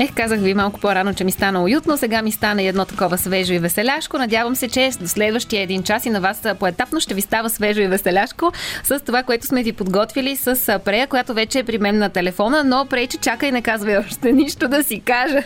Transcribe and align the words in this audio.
Ех, 0.00 0.14
казах 0.14 0.40
ви 0.40 0.54
малко 0.54 0.80
по-рано, 0.80 1.14
че 1.14 1.24
ми 1.24 1.32
стана 1.32 1.62
уютно. 1.62 1.96
Сега 1.96 2.22
ми 2.22 2.32
стана 2.32 2.62
едно 2.62 2.84
такова 2.84 3.18
свежо 3.18 3.52
и 3.52 3.58
веселяшко. 3.58 4.18
Надявам 4.18 4.56
се, 4.56 4.68
че 4.68 4.90
до 5.00 5.08
следващия 5.08 5.62
един 5.62 5.82
час 5.82 6.06
и 6.06 6.10
на 6.10 6.20
вас 6.20 6.42
поетапно 6.58 7.00
ще 7.00 7.14
ви 7.14 7.20
става 7.20 7.50
свежо 7.50 7.80
и 7.80 7.86
веселяшко 7.86 8.52
с 8.84 9.00
това, 9.00 9.22
което 9.22 9.46
сме 9.46 9.62
ви 9.62 9.72
подготвили 9.72 10.36
с 10.36 10.80
Прея, 10.84 11.06
която 11.06 11.34
вече 11.34 11.58
е 11.58 11.64
при 11.64 11.78
мен 11.78 11.98
на 11.98 12.08
телефона, 12.08 12.64
но 12.64 12.86
Прей, 12.86 13.06
че 13.06 13.18
чака 13.18 13.46
и 13.46 13.52
не 13.52 13.62
казва 13.62 14.04
още 14.08 14.32
нищо 14.32 14.68
да 14.68 14.84
си 14.84 15.00
кажа. 15.00 15.42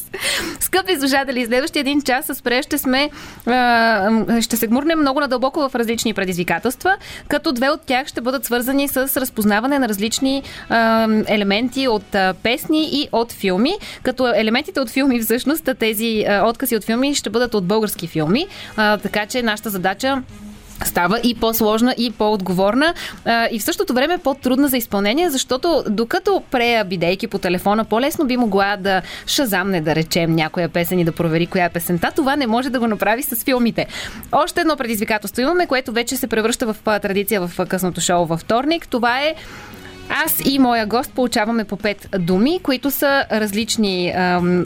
Скъпи 0.60 0.96
слушатели, 0.96 1.46
следващия 1.46 1.80
един 1.80 2.02
час 2.02 2.26
с 2.26 2.42
Прея 2.42 2.62
ще 2.62 2.78
сме 2.78 3.10
ще 4.40 4.56
се 4.56 4.66
гмурнем 4.66 4.98
много 4.98 5.20
надълбоко 5.20 5.68
в 5.68 5.74
различни 5.74 6.14
предизвикателства, 6.14 6.96
като 7.28 7.52
две 7.52 7.70
от 7.70 7.80
тях 7.86 8.06
ще 8.06 8.20
бъдат 8.20 8.44
свързани 8.44 8.88
с 8.88 8.96
разпознаване 8.96 9.78
на 9.78 9.88
различни 9.88 10.42
елементи 11.26 11.88
от 11.88 12.16
песни 12.42 12.88
и 12.92 13.08
от 13.12 13.32
филми 13.32 13.72
като 14.02 14.28
елементите 14.34 14.80
от 14.80 14.90
филми 14.90 15.20
всъщност, 15.20 15.70
тези 15.78 16.24
откази 16.44 16.76
от 16.76 16.84
филми 16.84 17.14
ще 17.14 17.30
бъдат 17.30 17.54
от 17.54 17.64
български 17.64 18.06
филми, 18.06 18.46
така 18.76 19.26
че 19.26 19.42
нашата 19.42 19.70
задача 19.70 20.22
става 20.84 21.20
и 21.22 21.34
по-сложна, 21.34 21.94
и 21.98 22.10
по-отговорна 22.10 22.94
а, 23.24 23.48
и 23.52 23.58
в 23.58 23.62
същото 23.62 23.94
време 23.94 24.18
по-трудна 24.18 24.68
за 24.68 24.76
изпълнение, 24.76 25.30
защото 25.30 25.84
докато 25.88 26.42
прея, 26.50 26.84
бидейки 26.84 27.26
по 27.26 27.38
телефона, 27.38 27.84
по-лесно 27.84 28.26
би 28.26 28.36
могла 28.36 28.76
да 28.76 29.02
шазамне, 29.26 29.80
да 29.80 29.94
речем, 29.94 30.34
някоя 30.34 30.68
песен 30.68 30.98
и 30.98 31.04
да 31.04 31.12
провери 31.12 31.46
коя 31.46 31.64
е 31.64 31.70
песента, 31.70 32.12
това 32.16 32.36
не 32.36 32.46
може 32.46 32.70
да 32.70 32.80
го 32.80 32.86
направи 32.86 33.22
с 33.22 33.44
филмите. 33.44 33.86
Още 34.32 34.60
едно 34.60 34.76
предизвикателство 34.76 35.42
имаме, 35.42 35.66
което 35.66 35.92
вече 35.92 36.16
се 36.16 36.26
превръща 36.26 36.72
в 36.72 36.76
традиция 36.84 37.46
в 37.46 37.66
късното 37.66 38.00
шоу 38.00 38.26
във 38.26 38.40
вторник. 38.40 38.88
Това 38.88 39.20
е 39.20 39.34
аз 40.10 40.40
и 40.44 40.58
моя 40.58 40.86
гост 40.86 41.12
получаваме 41.12 41.64
по 41.64 41.76
пет 41.76 42.08
думи, 42.18 42.60
които 42.62 42.90
са 42.90 43.24
различни 43.32 44.12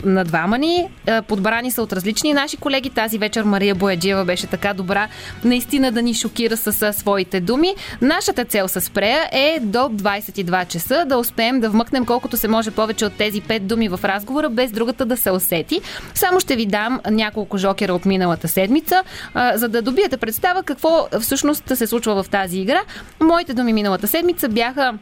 на 0.05 0.25
двама 0.25 0.59
ни. 0.59 0.89
Подбрани 1.29 1.71
са 1.71 1.83
от 1.83 1.93
различни 1.93 2.33
наши 2.33 2.57
колеги. 2.57 2.91
Тази 2.91 3.19
вечер 3.19 3.43
Мария 3.43 3.75
Бояджиева 3.75 4.25
беше 4.25 4.47
така 4.47 4.75
добра 4.75 5.09
наистина 5.45 5.93
да 5.93 6.03
ни 6.03 6.15
шокира 6.15 6.57
с, 6.57 6.93
своите 6.93 7.41
думи. 7.41 7.75
Нашата 8.03 8.45
цел 8.45 8.69
с 8.69 8.91
Прея 8.91 9.29
е 9.33 9.59
до 9.63 9.79
22 9.79 10.67
часа 10.67 11.05
да 11.09 11.19
успеем 11.19 11.61
да 11.61 11.71
вмъкнем 11.71 12.07
колкото 12.07 12.37
се 12.37 12.49
може 12.49 12.71
повече 12.71 13.05
от 13.05 13.13
тези 13.13 13.41
пет 13.41 13.67
думи 13.67 13.89
в 13.89 14.01
разговора, 14.05 14.51
без 14.51 14.71
другата 14.71 15.07
да 15.07 15.17
се 15.17 15.31
усети. 15.31 15.81
Само 16.15 16.41
ще 16.41 16.57
ви 16.57 16.67
дам 16.67 17.01
няколко 17.11 17.59
жокера 17.59 17.95
от 17.95 18.05
миналата 18.05 18.49
седмица, 18.49 19.03
за 19.55 19.69
да 19.69 19.83
добиете 19.83 20.17
представа 20.17 20.63
какво 20.63 21.09
всъщност 21.21 21.77
се 21.77 21.87
случва 21.87 22.23
в 22.23 22.29
тази 22.29 22.59
игра. 22.59 22.81
Моите 23.21 23.55
думи 23.55 23.73
миналата 23.73 24.07
седмица 24.07 24.49
бяха 24.49 24.95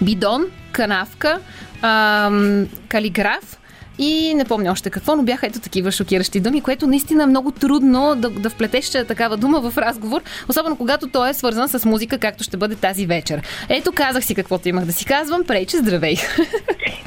бидон, 0.00 0.48
канавка, 0.72 1.40
ам, 1.82 2.66
калиграф 2.88 3.59
и 4.00 4.34
не 4.34 4.44
помня 4.44 4.72
още 4.72 4.90
какво, 4.90 5.16
но 5.16 5.22
бяха 5.22 5.46
ето 5.46 5.60
такива 5.60 5.92
шокиращи 5.92 6.40
думи, 6.40 6.60
което 6.60 6.86
наистина 6.86 7.22
е 7.22 7.26
много 7.26 7.50
трудно 7.50 8.14
да, 8.16 8.30
да 8.30 8.50
вплетеш 8.50 8.90
такава 8.90 9.36
дума 9.36 9.70
в 9.70 9.78
разговор, 9.78 10.20
особено 10.48 10.76
когато 10.76 11.08
той 11.08 11.30
е 11.30 11.34
свързан 11.34 11.68
с 11.68 11.84
музика, 11.84 12.18
както 12.18 12.44
ще 12.44 12.56
бъде 12.56 12.74
тази 12.74 13.06
вечер. 13.06 13.42
Ето 13.68 13.92
казах 13.92 14.24
си 14.24 14.34
каквото 14.34 14.68
имах 14.68 14.84
да 14.84 14.92
си 14.92 15.04
казвам. 15.04 15.44
Прейче, 15.44 15.76
здравей! 15.76 16.16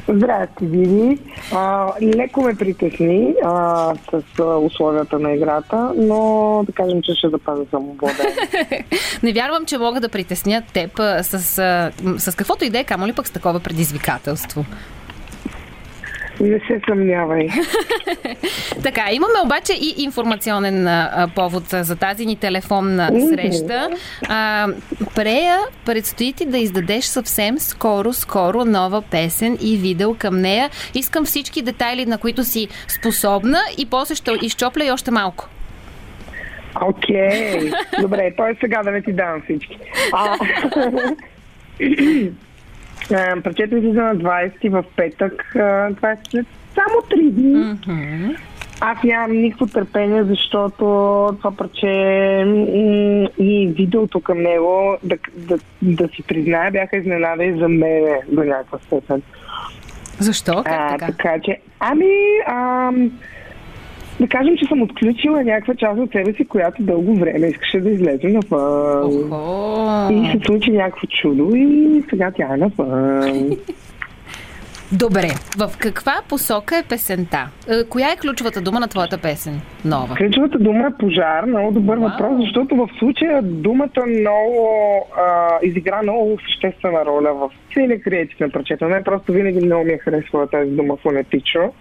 Здрасти. 0.08 1.18
А, 1.52 1.92
леко 2.02 2.42
ме 2.42 2.54
притесни 2.54 3.34
а, 3.44 3.94
с 4.10 4.22
а, 4.40 4.44
условията 4.44 5.18
на 5.18 5.32
играта, 5.32 5.92
но 5.96 6.62
да 6.66 6.72
кажем, 6.72 7.02
че 7.02 7.14
ще 7.14 7.28
запазя 7.28 7.64
самовладение. 7.70 8.84
не 9.22 9.32
вярвам, 9.32 9.66
че 9.66 9.78
мога 9.78 10.00
да 10.00 10.08
притесня 10.08 10.62
теб 10.72 10.98
а, 10.98 11.22
с, 11.22 11.58
а, 11.58 11.90
с 12.18 12.36
каквото 12.36 12.64
и 12.64 12.70
да 12.70 12.78
е, 12.78 12.84
камо 12.84 13.06
ли 13.06 13.12
пък 13.12 13.26
с 13.26 13.30
такова 13.30 13.60
предизвикателство. 13.60 14.64
Не 16.40 16.58
се 16.58 16.80
съмнявай. 16.88 17.48
така, 18.82 19.02
имаме 19.12 19.34
обаче 19.44 19.72
и 19.72 20.02
информационен 20.02 20.86
а, 20.86 21.28
повод 21.34 21.64
за 21.70 21.96
тази 21.96 22.26
ни 22.26 22.36
телефонна 22.36 23.10
среща. 23.28 23.90
А, 24.28 24.68
Прея, 25.14 25.58
предстои 25.86 26.32
ти 26.32 26.46
да 26.46 26.58
издадеш 26.58 27.04
съвсем 27.04 27.58
скоро, 27.58 28.12
скоро 28.12 28.64
нова 28.64 29.02
песен 29.02 29.58
и 29.62 29.76
видео 29.76 30.14
към 30.14 30.40
нея. 30.40 30.70
Искам 30.94 31.24
всички 31.24 31.62
детайли, 31.62 32.06
на 32.06 32.18
които 32.18 32.44
си 32.44 32.68
способна 32.88 33.58
и 33.78 33.86
после 33.86 34.14
ще 34.14 34.32
изчопля 34.42 34.84
и 34.84 34.90
още 34.90 35.10
малко. 35.10 35.48
Окей. 36.82 37.14
Okay. 37.16 37.74
Добре, 38.00 38.34
той 38.36 38.56
сега 38.60 38.82
да 38.82 38.90
не 38.90 39.02
ти 39.02 39.12
давам 39.12 39.42
всички. 39.42 39.78
А... 40.12 40.38
Прочето 43.42 43.76
излиза 43.76 44.02
на 44.02 44.16
20 44.16 44.70
в 44.70 44.84
петък. 44.96 45.46
Това 45.96 46.10
е 46.10 46.16
след 46.30 46.46
само 46.74 47.00
3 47.10 47.30
дни. 47.30 47.54
Mm-hmm. 47.54 48.36
Аз 48.80 49.02
нямам 49.02 49.36
никакво 49.36 49.66
търпение, 49.66 50.24
защото 50.24 50.84
това 51.38 51.56
парче 51.56 51.86
и 53.38 53.72
видеото 53.76 54.20
към 54.20 54.42
него, 54.42 54.96
да, 55.02 55.16
да, 55.36 55.58
да 55.82 56.08
си 56.08 56.22
призная, 56.22 56.70
бяха 56.70 56.96
изненада 56.96 57.44
и 57.44 57.58
за 57.58 57.68
мен 57.68 58.04
до 58.28 58.44
някаква 58.44 58.78
степен. 58.78 59.22
Защо? 60.18 60.62
Как 60.64 60.66
а, 60.66 60.88
така? 60.98 61.06
така 61.06 61.38
че, 61.44 61.58
ами, 61.80 62.14
ам, 62.46 63.10
да 64.24 64.28
кажем, 64.28 64.56
че 64.56 64.66
съм 64.66 64.82
отключила 64.82 65.44
някаква 65.44 65.74
част 65.74 66.00
от 66.00 66.12
себе 66.12 66.32
си, 66.32 66.44
която 66.44 66.82
дълго 66.82 67.14
време 67.14 67.46
искаше 67.46 67.80
да 67.80 67.90
излезе 67.90 68.28
навън. 68.28 69.10
И 70.12 70.32
се 70.32 70.38
случи 70.46 70.70
някакво 70.70 71.06
чудо 71.06 71.50
и 71.54 72.02
сега 72.10 72.30
тя 72.36 72.54
е 72.54 72.56
навън. 72.56 73.50
Добре, 74.92 75.28
в 75.58 75.78
каква 75.78 76.12
посока 76.28 76.78
е 76.78 76.82
песента? 76.82 77.48
Е, 77.68 77.84
коя 77.88 78.12
е 78.12 78.16
ключовата 78.16 78.60
дума 78.60 78.80
на 78.80 78.88
твоята 78.88 79.18
песен? 79.18 79.60
Нова. 79.84 80.14
Ключовата 80.14 80.58
дума 80.58 80.86
е 80.86 80.98
пожар. 80.98 81.44
Много 81.44 81.72
добър 81.72 81.98
wow. 81.98 82.10
въпрос, 82.10 82.40
защото 82.40 82.76
в 82.76 82.88
случая 82.98 83.42
думата 83.42 84.06
много 84.20 84.68
а, 85.16 85.58
изигра 85.62 86.02
много 86.02 86.38
съществена 86.48 87.04
роля 87.04 87.34
в 87.34 87.50
целия 87.74 88.00
креатив 88.00 88.40
на 88.40 88.48
прочета. 88.50 88.88
Не 88.88 89.02
просто 89.02 89.32
винаги 89.32 89.66
много 89.66 89.84
ми 89.84 89.92
е 89.92 89.98
харесвала 89.98 90.46
тази 90.46 90.70
дума 90.70 90.96
фонетично 90.96 91.72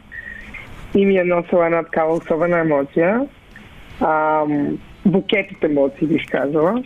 и 0.95 1.05
ми 1.05 1.17
е 1.17 1.23
носила 1.23 1.65
една 1.65 1.83
такава 1.83 2.13
особена 2.13 2.59
емоция. 2.59 3.21
А, 4.01 4.43
букет 5.05 5.51
от 5.51 5.63
емоции, 5.63 6.07
бих 6.07 6.21
казала. 6.31 6.83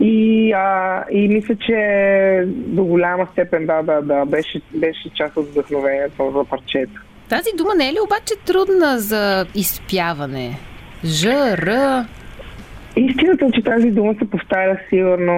И, 0.00 0.52
а, 0.52 1.04
и 1.10 1.28
мисля, 1.28 1.56
че 1.56 2.44
до 2.48 2.84
голяма 2.84 3.28
степен 3.32 3.66
да, 3.66 3.82
да, 3.82 4.02
да, 4.02 4.24
беше, 4.24 4.60
беше 4.74 5.10
част 5.14 5.36
от 5.36 5.48
вдъхновението 5.48 6.32
за 6.36 6.44
парчето. 6.44 7.00
Тази 7.28 7.50
дума 7.56 7.74
не 7.74 7.88
е 7.88 7.92
ли 7.92 7.98
обаче 8.04 8.34
трудна 8.46 8.98
за 8.98 9.46
изпяване? 9.54 10.58
Ж, 11.04 11.24
Р... 11.58 12.04
Истината 12.96 13.44
е, 13.44 13.50
че 13.50 13.62
тази 13.62 13.90
дума 13.90 14.14
се 14.18 14.30
повтаря 14.30 14.78
сигурно, 14.88 15.32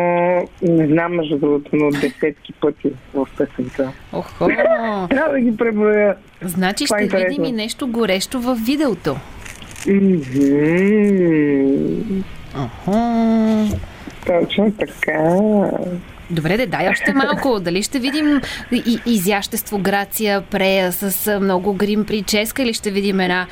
не 0.62 0.86
знам 0.86 1.14
между 1.14 1.38
другото, 1.38 1.70
но 1.72 1.90
десетки 1.90 2.52
пъти 2.52 2.90
в 3.14 3.28
песента. 3.38 3.92
Охо! 4.12 4.46
Трябва 5.10 5.32
да 5.32 5.40
ги 5.40 5.56
преброя. 5.56 6.16
Значи 6.42 6.84
Това 6.84 6.98
ще 6.98 7.16
е 7.16 7.24
видим 7.28 7.44
и 7.44 7.52
нещо 7.52 7.88
горещо 7.88 8.40
в 8.40 8.54
видеото. 8.66 9.16
Mm-hmm. 9.86 10.98
Точно 14.26 14.72
така. 14.72 15.18
Добре, 16.30 16.56
да 16.56 16.66
дай 16.66 16.88
още 16.88 17.14
малко. 17.14 17.60
Дали 17.60 17.82
ще 17.82 17.98
видим 17.98 18.40
и, 18.72 18.98
изящество, 19.06 19.78
грация, 19.78 20.42
прея 20.42 20.92
с 20.92 21.40
много 21.40 21.72
грим 21.72 22.04
прическа 22.04 22.62
или 22.62 22.74
ще 22.74 22.90
видим 22.90 23.20
една 23.20 23.46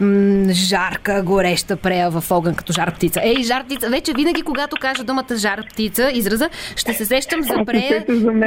м- 0.00 0.52
жарка, 0.52 1.22
гореща 1.22 1.76
прея 1.76 2.10
в 2.10 2.30
огън 2.30 2.54
като 2.54 2.72
жар 2.72 2.94
птица? 2.94 3.20
Ей, 3.24 3.42
жар 3.42 3.64
птица! 3.64 3.88
Вече 3.90 4.12
винаги, 4.16 4.42
когато 4.42 4.76
кажа 4.80 5.04
думата 5.04 5.36
жар 5.36 5.60
птица, 5.70 6.10
израза, 6.14 6.48
ще 6.76 6.92
се 6.92 7.04
сещам 7.04 7.42
за 7.42 7.64
прея 7.64 8.04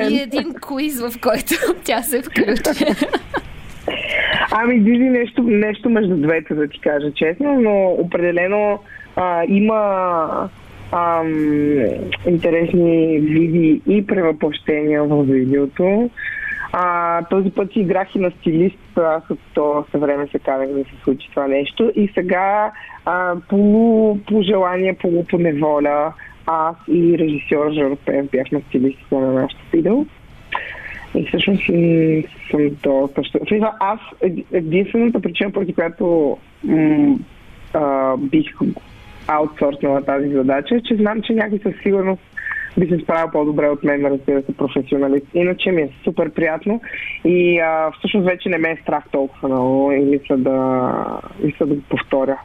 и 0.10 0.20
един 0.20 0.54
куиз, 0.62 1.02
в 1.02 1.14
който 1.22 1.54
тя 1.84 2.02
се 2.02 2.22
включи. 2.22 2.86
Ами, 4.52 4.80
Диди, 4.80 5.10
нещо, 5.10 5.44
нещо 5.44 5.90
между 5.90 6.16
двете, 6.16 6.54
да 6.54 6.68
ти 6.68 6.80
кажа 6.80 7.12
честно, 7.16 7.62
но 7.62 7.88
определено 7.88 8.80
а, 9.16 9.44
има 9.48 10.50
ам, 10.92 11.78
интересни 12.28 13.20
види 13.20 13.82
и 13.88 14.08
превъплъщения 14.08 15.04
в 15.04 15.24
видеото. 15.24 16.10
А, 16.74 17.24
този 17.26 17.52
път 17.52 17.76
играх 17.76 18.16
и 18.16 18.20
на 18.20 18.32
стилист, 18.32 18.98
аз 18.98 19.30
от 19.30 19.40
това 19.54 19.84
време 19.94 20.28
се 20.28 20.40
казах 20.40 20.68
да 20.68 20.84
се 20.84 21.04
случи 21.04 21.30
това 21.30 21.48
нещо. 21.48 21.92
И 21.96 22.12
сега 22.14 22.72
а, 23.06 23.36
полу 23.50 24.18
по 24.28 24.42
желание, 24.42 24.94
полу 24.94 25.26
по 25.30 25.38
неволя, 25.38 26.14
аз 26.46 26.76
и 26.88 27.18
режисьор 27.18 27.72
Жорпев 27.74 28.32
бяхме 28.32 28.62
стилистите 28.68 29.16
на 29.16 29.34
нашото 29.34 29.64
видео. 29.74 30.06
И 31.16 31.26
всъщност 31.28 31.64
съм 32.52 32.70
доста 32.84 33.24
щастлива. 33.24 33.74
Аз 33.80 34.00
единствената 34.52 35.20
причина, 35.20 35.52
поради 35.52 35.74
която 35.74 36.38
м, 36.64 37.18
а, 37.74 38.18
бих 38.18 38.46
аутсорснала 39.28 40.02
тази 40.02 40.30
задача, 40.30 40.82
че 40.86 40.96
знам, 40.96 41.22
че 41.22 41.34
някой 41.34 41.60
със 41.60 41.74
сигурност 41.84 42.22
би 42.78 42.88
се 42.88 43.04
справил 43.04 43.32
по-добре 43.32 43.70
от 43.70 43.84
мен, 43.84 44.06
разбира 44.06 44.42
се, 44.42 44.58
професионалист. 44.58 45.26
Иначе 45.34 45.72
ми 45.72 45.82
е 45.82 45.90
супер 46.04 46.30
приятно 46.30 46.82
и 47.26 47.60
а, 47.60 47.92
всъщност 47.98 48.26
вече 48.26 48.50
не 48.50 48.58
ме 48.58 48.70
е 48.70 48.80
страх 48.82 49.04
толкова 49.12 49.50
много 49.50 49.92
и 49.92 50.00
мисля 50.00 50.38
да, 50.38 50.92
мисля 51.44 51.66
да 51.66 51.76
го 51.76 51.82
повторя. 51.82 52.40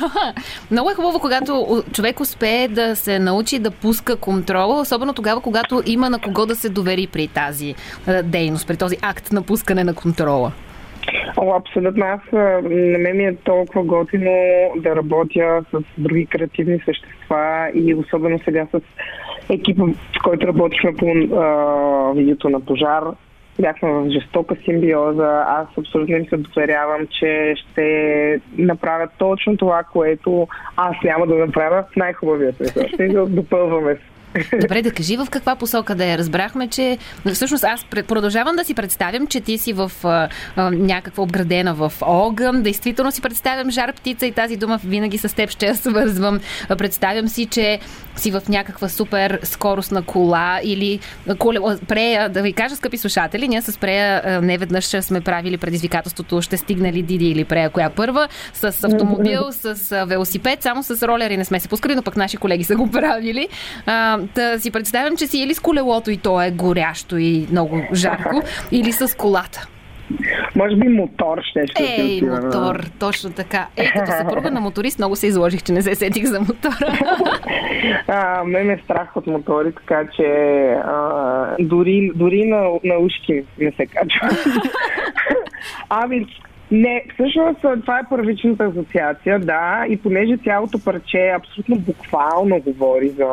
много 0.70 0.90
е 0.90 0.94
хубаво, 0.94 1.18
когато 1.20 1.82
човек 1.92 2.20
успее 2.20 2.68
да 2.68 2.96
се 2.96 3.18
научи 3.18 3.58
да 3.58 3.70
пуска 3.70 4.16
контрола, 4.16 4.80
особено 4.80 5.12
тогава, 5.12 5.40
когато 5.40 5.82
има 5.86 6.10
на 6.10 6.18
кого 6.18 6.46
да 6.46 6.54
се 6.54 6.68
довери 6.68 7.08
при 7.12 7.28
тази 7.28 7.74
дейност, 8.24 8.68
при 8.68 8.76
този 8.76 8.96
акт 9.02 9.32
на 9.32 9.42
пускане 9.42 9.84
на 9.84 9.94
контрола. 9.94 10.52
О, 11.36 11.54
абсолютно. 11.56 12.04
Аз 12.06 12.20
на 12.62 12.98
мен 12.98 13.16
ми 13.16 13.24
е 13.24 13.36
толкова 13.36 13.84
готино 13.84 14.32
да 14.76 14.96
работя 14.96 15.64
с 15.72 15.80
други 15.98 16.26
креативни 16.26 16.78
същества 16.84 17.70
и 17.74 17.94
особено 17.94 18.38
сега 18.44 18.66
с 18.72 18.80
екипа, 19.50 19.82
с 20.18 20.22
който 20.22 20.46
работихме 20.46 20.96
по 20.96 21.06
а, 21.06 22.12
видеото 22.14 22.48
на 22.48 22.60
пожар. 22.60 23.04
Бяхме 23.60 23.88
в 23.92 24.10
жестока 24.10 24.56
симбиоза. 24.64 25.44
Аз 25.48 25.66
абсолютно 25.78 26.16
им 26.16 26.26
се 26.26 26.36
доверявам, 26.36 27.06
че 27.20 27.54
ще 27.56 28.40
направят 28.58 29.10
точно 29.18 29.56
това, 29.56 29.82
което 29.92 30.48
аз 30.76 30.96
няма 31.04 31.26
да 31.26 31.34
направя 31.34 31.84
в 31.92 31.96
най-хубавия 31.96 32.52
смисъл. 32.52 32.88
Ще 32.88 33.08
допълваме. 33.08 33.96
Добре, 34.60 34.82
да 34.82 34.90
кажи 34.90 35.16
в 35.16 35.26
каква 35.30 35.56
посока 35.56 35.94
да 35.94 36.04
я 36.04 36.18
разбрахме, 36.18 36.68
че 36.68 36.98
всъщност 37.32 37.64
аз 37.64 37.84
продължавам 38.08 38.56
да 38.56 38.64
си 38.64 38.74
представям, 38.74 39.26
че 39.26 39.40
ти 39.40 39.58
си 39.58 39.72
в 39.72 39.92
а, 40.04 40.28
а, 40.56 40.70
някаква 40.70 41.22
обградена 41.22 41.74
в 41.74 41.92
огън. 42.00 42.62
Действително 42.62 43.12
си 43.12 43.20
представям 43.20 43.70
жар 43.70 43.92
птица 43.92 44.26
и 44.26 44.32
тази 44.32 44.56
дума 44.56 44.80
винаги 44.84 45.18
с 45.18 45.36
теб 45.36 45.50
ще 45.50 45.66
я 45.66 45.76
свързвам. 45.76 46.40
Представям 46.78 47.28
си, 47.28 47.46
че 47.46 47.80
си 48.16 48.30
в 48.30 48.42
някаква 48.48 48.88
супер 48.88 49.38
скоростна 49.42 50.02
кола 50.02 50.60
или 50.62 51.00
коле, 51.38 51.58
прея, 51.88 52.28
да 52.28 52.42
ви 52.42 52.52
кажа, 52.52 52.76
скъпи 52.76 52.98
слушатели, 52.98 53.48
ние 53.48 53.62
с 53.62 53.78
прея 53.78 54.40
не 54.42 54.58
веднъж 54.58 54.84
сме 54.84 55.20
правили 55.20 55.56
предизвикателството, 55.56 56.42
ще 56.42 56.56
стигне 56.56 56.92
ли 56.92 57.02
Диди 57.02 57.28
или 57.28 57.44
прея 57.44 57.70
коя 57.70 57.90
първа, 57.90 58.28
с 58.54 58.64
автомобил, 58.64 59.42
с 59.50 60.04
велосипед, 60.06 60.62
само 60.62 60.82
с 60.82 61.06
ролери 61.08 61.36
не 61.36 61.44
сме 61.44 61.60
се 61.60 61.68
пускали, 61.68 61.94
но 61.94 62.02
пък 62.02 62.16
наши 62.16 62.36
колеги 62.36 62.64
са 62.64 62.76
го 62.76 62.90
правили. 62.90 63.48
Да 64.34 64.60
си 64.60 64.70
представям, 64.70 65.16
че 65.16 65.26
си 65.26 65.38
или 65.38 65.54
с 65.54 65.60
колелото 65.60 66.10
и 66.10 66.16
то 66.16 66.42
е 66.42 66.50
горящо 66.50 67.18
и 67.18 67.46
много 67.50 67.82
жарко, 67.92 68.42
или 68.72 68.92
с 68.92 69.16
колата. 69.16 69.68
Може 70.56 70.76
би 70.76 70.88
мотор 70.88 71.38
ще 71.42 71.66
ще 71.66 71.82
Ей, 71.82 72.18
се 72.18 72.26
мотор, 72.26 72.84
точно 72.98 73.32
така. 73.32 73.66
Ей, 73.76 73.86
като 73.86 74.12
съпруга 74.12 74.50
на 74.50 74.60
моторист 74.60 74.98
много 74.98 75.16
се 75.16 75.26
изложих, 75.26 75.62
че 75.62 75.72
не 75.72 75.82
се 75.82 75.94
сетих 75.94 76.24
за 76.24 76.40
мотора. 76.40 76.98
а, 78.08 78.44
мен 78.44 78.70
е 78.70 78.80
страх 78.84 79.16
от 79.16 79.26
мотори, 79.26 79.72
така 79.72 80.04
че 80.16 80.26
а, 80.84 81.56
дори, 81.60 82.10
дори 82.14 82.44
на, 82.44 82.62
на 82.84 82.98
ушки 82.98 83.44
не 83.58 83.72
се 83.72 83.86
качва. 83.86 84.28
ами, 85.88 86.26
не, 86.70 87.04
всъщност 87.14 87.60
това 87.60 87.98
е 87.98 88.08
първичната 88.10 88.64
асоциация, 88.64 89.38
да, 89.38 89.84
и 89.88 89.96
понеже 89.96 90.36
цялото 90.44 90.84
парче 90.84 91.32
абсолютно 91.36 91.76
буквално 91.76 92.60
говори 92.60 93.08
за 93.08 93.26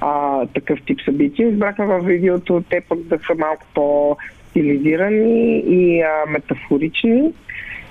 а, 0.00 0.46
такъв 0.46 0.78
тип 0.86 0.98
събития. 1.04 1.48
Избрахме 1.48 1.86
във 1.86 2.04
видеото 2.04 2.64
те 2.70 2.80
пък 2.88 2.98
да 2.98 3.18
са 3.18 3.34
малко 3.38 3.66
по-стилизирани 3.74 5.58
и 5.58 6.02
а, 6.02 6.30
метафорични. 6.30 7.32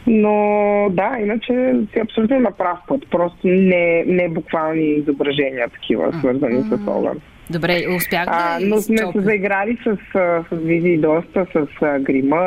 Но 0.08 0.88
да, 0.92 1.18
иначе 1.22 1.74
си 1.94 2.00
абсолютно 2.00 2.40
на 2.40 2.52
прав 2.52 2.78
път. 2.88 3.02
Просто 3.12 3.48
не, 3.48 4.04
не 4.08 4.30
буквални 4.30 4.84
изображения 4.84 5.70
такива, 5.70 6.14
свързани 6.20 6.56
mm-hmm. 6.56 6.86
с 6.86 6.88
огън. 6.88 7.22
Добре, 7.50 7.86
успях 7.96 8.26
да 8.26 8.32
а, 8.32 8.60
Но 8.62 8.78
сме 8.78 8.98
се 8.98 9.20
заиграли 9.20 9.78
с, 9.84 9.98
с 10.14 10.46
визии 10.52 10.98
доста, 10.98 11.46
с 11.54 11.68
а, 11.82 12.00
грима. 12.00 12.38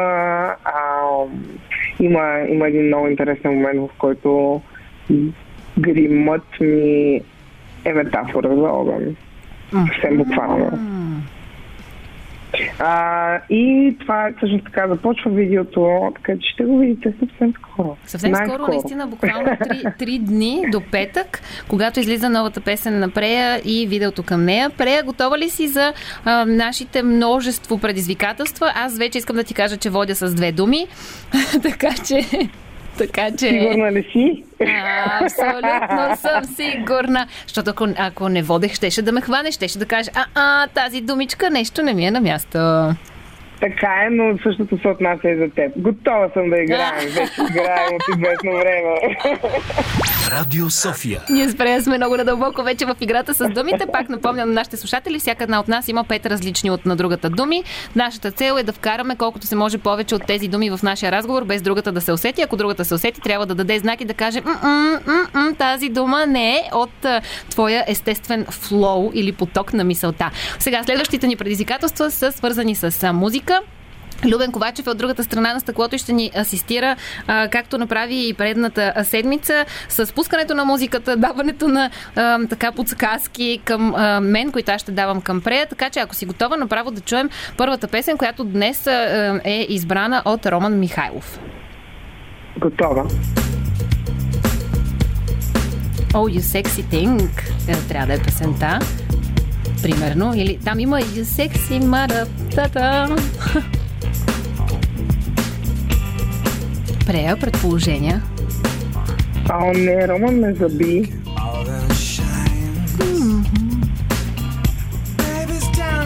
А, 0.65 0.75
има, 2.01 2.41
има 2.49 2.69
един 2.69 2.87
много 2.87 3.09
интересен 3.09 3.55
момент, 3.55 3.81
в 3.81 3.89
който 3.99 4.63
гримът 5.79 6.61
ми 6.61 7.21
е 7.85 7.93
метафора 7.93 8.49
за 8.49 8.69
огън. 8.69 9.17
Съвсем 9.70 10.17
буквално. 10.17 10.79
А, 12.79 13.41
и 13.50 13.97
това 14.00 14.31
всъщност 14.37 14.65
така 14.65 14.88
започва 14.88 15.31
видеото, 15.31 16.12
така 16.15 16.32
че 16.41 16.50
ще 16.53 16.65
го 16.65 16.79
видите 16.79 17.15
съвсем 17.20 17.53
скоро. 17.53 17.97
Съвсем 18.06 18.35
скоро, 18.35 18.69
наистина, 18.69 19.06
буквално 19.06 19.47
3, 19.47 19.99
3 19.99 20.19
дни 20.19 20.62
до 20.73 20.81
петък, 20.81 21.41
когато 21.69 22.00
излиза 22.00 22.31
новата 22.31 22.61
песен 22.61 22.99
на 22.99 23.11
Прея 23.11 23.61
и 23.65 23.87
видеото 23.87 24.23
към 24.23 24.44
нея. 24.44 24.70
Прея, 24.70 25.03
готова 25.03 25.38
ли 25.38 25.50
си 25.50 25.69
за 25.69 25.93
а, 26.25 26.44
нашите 26.47 27.03
множество 27.03 27.79
предизвикателства? 27.79 28.73
Аз 28.75 28.99
вече 28.99 29.19
искам 29.19 29.37
да 29.37 29.44
ти 29.44 29.55
кажа, 29.55 29.76
че 29.76 29.91
водя 29.91 30.14
с 30.14 30.35
две 30.35 30.53
думи, 30.53 30.87
така 31.62 31.91
че 32.06 32.49
така 32.99 33.31
че... 33.31 33.49
Сигурна 33.49 33.93
ли 33.93 34.09
си? 34.12 34.45
А, 34.61 35.25
абсолютно 35.25 36.17
съм 36.17 36.45
сигурна. 36.45 37.27
Защото 37.47 37.71
ако, 37.71 37.89
ако 37.97 38.29
не 38.29 38.43
водех, 38.43 38.75
щеше 38.75 39.03
да 39.03 39.12
ме 39.12 39.21
хване, 39.21 39.53
щеше 39.53 39.79
да 39.79 39.87
каже, 39.87 40.11
а, 40.15 40.25
а, 40.35 40.67
тази 40.67 41.00
думичка 41.00 41.50
нещо 41.50 41.83
не 41.83 41.95
ми 41.95 42.06
е 42.06 42.11
на 42.11 42.21
място. 42.21 42.59
Така 43.61 43.95
е, 44.07 44.11
но 44.11 44.39
същото 44.43 44.79
се 44.79 44.89
отнася 44.89 45.31
и 45.31 45.37
за 45.37 45.49
теб. 45.51 45.73
Готова 45.77 46.29
съм 46.35 46.51
да 46.51 46.57
играем. 46.63 46.95
Вече 47.01 47.43
играем 47.51 47.89
от 47.95 48.17
известно 48.17 48.53
време. 48.59 49.17
Радио 50.33 50.71
София. 50.71 51.21
Ние 51.31 51.49
спрея 51.49 51.83
сме 51.83 51.97
много 51.97 52.17
надълбоко 52.17 52.63
вече 52.63 52.87
в 52.87 52.97
играта 53.01 53.35
с 53.35 53.49
думите. 53.49 53.87
Пак 53.93 54.09
напомням 54.09 54.49
на 54.49 54.55
нашите 54.55 54.77
слушатели, 54.77 55.19
всяка 55.19 55.45
една 55.45 55.61
от 55.61 55.69
нас 55.69 55.89
има 55.89 56.05
пет 56.05 56.27
различни 56.27 56.71
от 56.71 56.87
на 56.87 56.97
другата 56.97 57.31
думи. 57.31 57.63
Нашата 57.97 58.31
цел 58.31 58.55
е 58.59 58.63
да 58.63 58.73
вкараме 58.73 59.17
колкото 59.17 59.47
се 59.47 59.57
може 59.57 59.79
повече 59.79 60.15
от 60.15 60.27
тези 60.27 60.49
думи 60.49 60.71
в 60.71 60.81
нашия 60.83 61.13
разговор, 61.13 61.45
без 61.45 61.63
другата 61.63 61.93
да 61.93 62.01
се 62.01 62.13
усети. 62.13 62.43
Ако 62.43 62.57
другата 62.57 62.85
се 62.85 62.95
усети, 62.95 63.21
трябва 63.21 63.47
да 63.47 63.55
даде 63.55 63.79
знак 63.79 64.01
и 64.01 64.05
да 64.05 64.15
каже 64.15 64.43
тази 65.59 65.89
дума 65.89 66.27
не 66.27 66.57
е 66.57 66.63
от 66.73 67.07
твоя 67.51 67.85
естествен 67.89 68.47
флоу 68.51 69.11
или 69.15 69.33
поток 69.33 69.73
на 69.73 69.85
мисълта. 69.85 70.31
Сега, 70.59 70.83
следващите 70.85 71.27
ни 71.27 71.37
предизвикателства 71.37 72.11
са 72.11 72.33
свързани 72.33 72.75
с 72.75 73.13
музика. 73.13 73.48
Любен 74.25 74.53
Ковачев 74.53 74.87
е 74.87 74.91
от 74.91 74.99
другата 74.99 75.25
страна 75.25 75.55
на 75.55 75.61
стъклото 75.61 75.95
и 75.95 75.99
ще 75.99 76.12
ни 76.12 76.31
асистира, 76.39 76.97
а, 77.26 77.49
както 77.49 77.78
направи 77.78 78.28
и 78.28 78.35
предната 78.35 78.93
седмица, 79.05 79.64
с 79.88 80.12
пускането 80.12 80.55
на 80.55 80.64
музиката, 80.64 81.17
даването 81.17 81.69
на 81.69 81.90
а, 82.17 82.38
така 82.50 82.73
подсказки 82.73 83.61
към 83.64 83.95
а, 83.97 84.21
мен, 84.21 84.52
които 84.52 84.73
аз 84.73 84.81
ще 84.81 84.93
давам 84.93 85.21
към 85.21 85.40
Прея. 85.40 85.67
Така 85.67 85.90
че 85.90 86.00
ако 86.00 86.14
си 86.14 86.26
готова, 86.26 86.57
направо 86.57 86.90
да 86.90 87.00
чуем 87.00 87.31
първата 87.57 87.88
песен, 87.88 88.19
която 88.19 88.45
днес 88.45 88.87
а, 88.87 89.40
е 89.45 89.67
избрана 89.69 90.23
от 90.25 90.47
Роман 90.47 90.78
Михайлов. 90.78 91.40
Готова. 92.61 93.05
Oh, 96.12 96.38
you 96.38 96.40
sexy 96.40 96.83
thing. 96.93 97.28
Е, 97.69 97.88
трябва 97.88 98.07
да 98.07 98.14
е 98.14 98.19
песента. 98.19 98.78
Примерно. 99.82 100.32
Или 100.37 100.58
там 100.64 100.80
има 100.80 101.00
You 101.00 101.23
sexy 101.23 101.82
mother. 101.82 102.26
Прея 107.06 107.37
предположения. 107.37 108.23
А, 109.49 109.64
не, 109.64 110.08
Роман 110.08 110.35
ме 110.35 110.54
заби. 110.54 111.12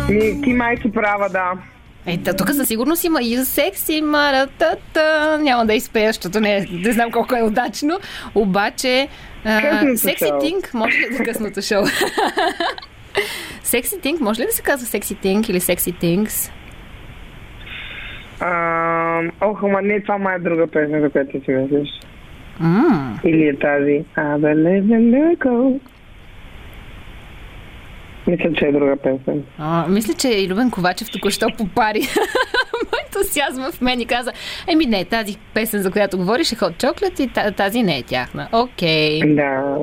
Ми, 0.09 0.43
ти 0.43 0.53
майки 0.53 0.93
права, 0.93 1.29
да. 1.29 1.53
Ето, 2.07 2.37
тук 2.37 2.51
със 2.51 2.69
сигурност 2.69 3.05
има 3.05 3.23
и 3.23 3.45
секси 3.45 4.01
маратата. 4.03 5.39
Няма 5.43 5.67
да 5.67 5.75
изпея, 5.75 6.13
защото 6.13 6.41
не, 6.41 6.67
не 6.73 6.93
знам 6.93 7.11
колко 7.11 7.35
е 7.37 7.43
удачно. 7.43 7.99
Обаче, 8.35 9.09
секси 9.97 10.31
тинг, 10.41 10.75
може 10.75 10.99
ли 10.99 11.17
да 11.19 11.25
късното 11.25 11.63
шоу? 11.63 11.85
секси 13.63 14.01
тинг, 14.01 14.21
може 14.21 14.43
ли 14.43 14.47
да 14.47 14.53
се 14.53 14.63
казва 14.63 14.87
секси 14.87 15.15
тинг 15.15 15.49
или 15.49 15.61
секси 15.61 15.93
тингс? 15.93 16.51
Ох, 19.41 19.63
ама 19.63 19.83
не, 19.83 20.01
това 20.01 20.19
май 20.19 20.37
е 20.37 20.39
друга 20.39 20.67
песен, 20.67 21.01
за 21.01 21.11
която 21.11 21.31
си 21.31 21.51
мислиш. 21.51 21.89
Mm. 22.63 23.25
Или 23.25 23.49
е 23.49 23.59
тази 23.59 24.05
I 24.17 24.39
believe 24.39 24.85
in. 24.85 25.81
Мисля, 28.27 28.53
че 28.53 28.67
е 28.67 28.73
друга 28.73 28.97
песен. 28.97 29.45
А, 29.59 29.87
мисля, 29.89 30.15
че 30.15 30.29
и 30.29 30.49
Любен 30.49 30.71
Ковачев 30.71 31.11
току-що 31.11 31.47
попари 31.59 32.01
ентусиазма 33.07 33.73
в 33.73 33.81
мен 33.81 34.01
и 34.01 34.07
каза, 34.07 34.33
еми 34.69 34.87
не, 34.87 35.05
тази 35.05 35.39
песен, 35.55 35.83
за 35.83 35.91
която 35.91 36.19
говориш 36.19 36.53
е 36.53 36.57
Hot 36.57 36.85
Chocolate 36.85 37.51
и 37.51 37.55
тази 37.55 37.83
не 37.83 37.99
е 37.99 38.03
тяхна. 38.03 38.49
Окей. 38.53 39.21
Okay. 39.21 39.35
Да. 39.35 39.77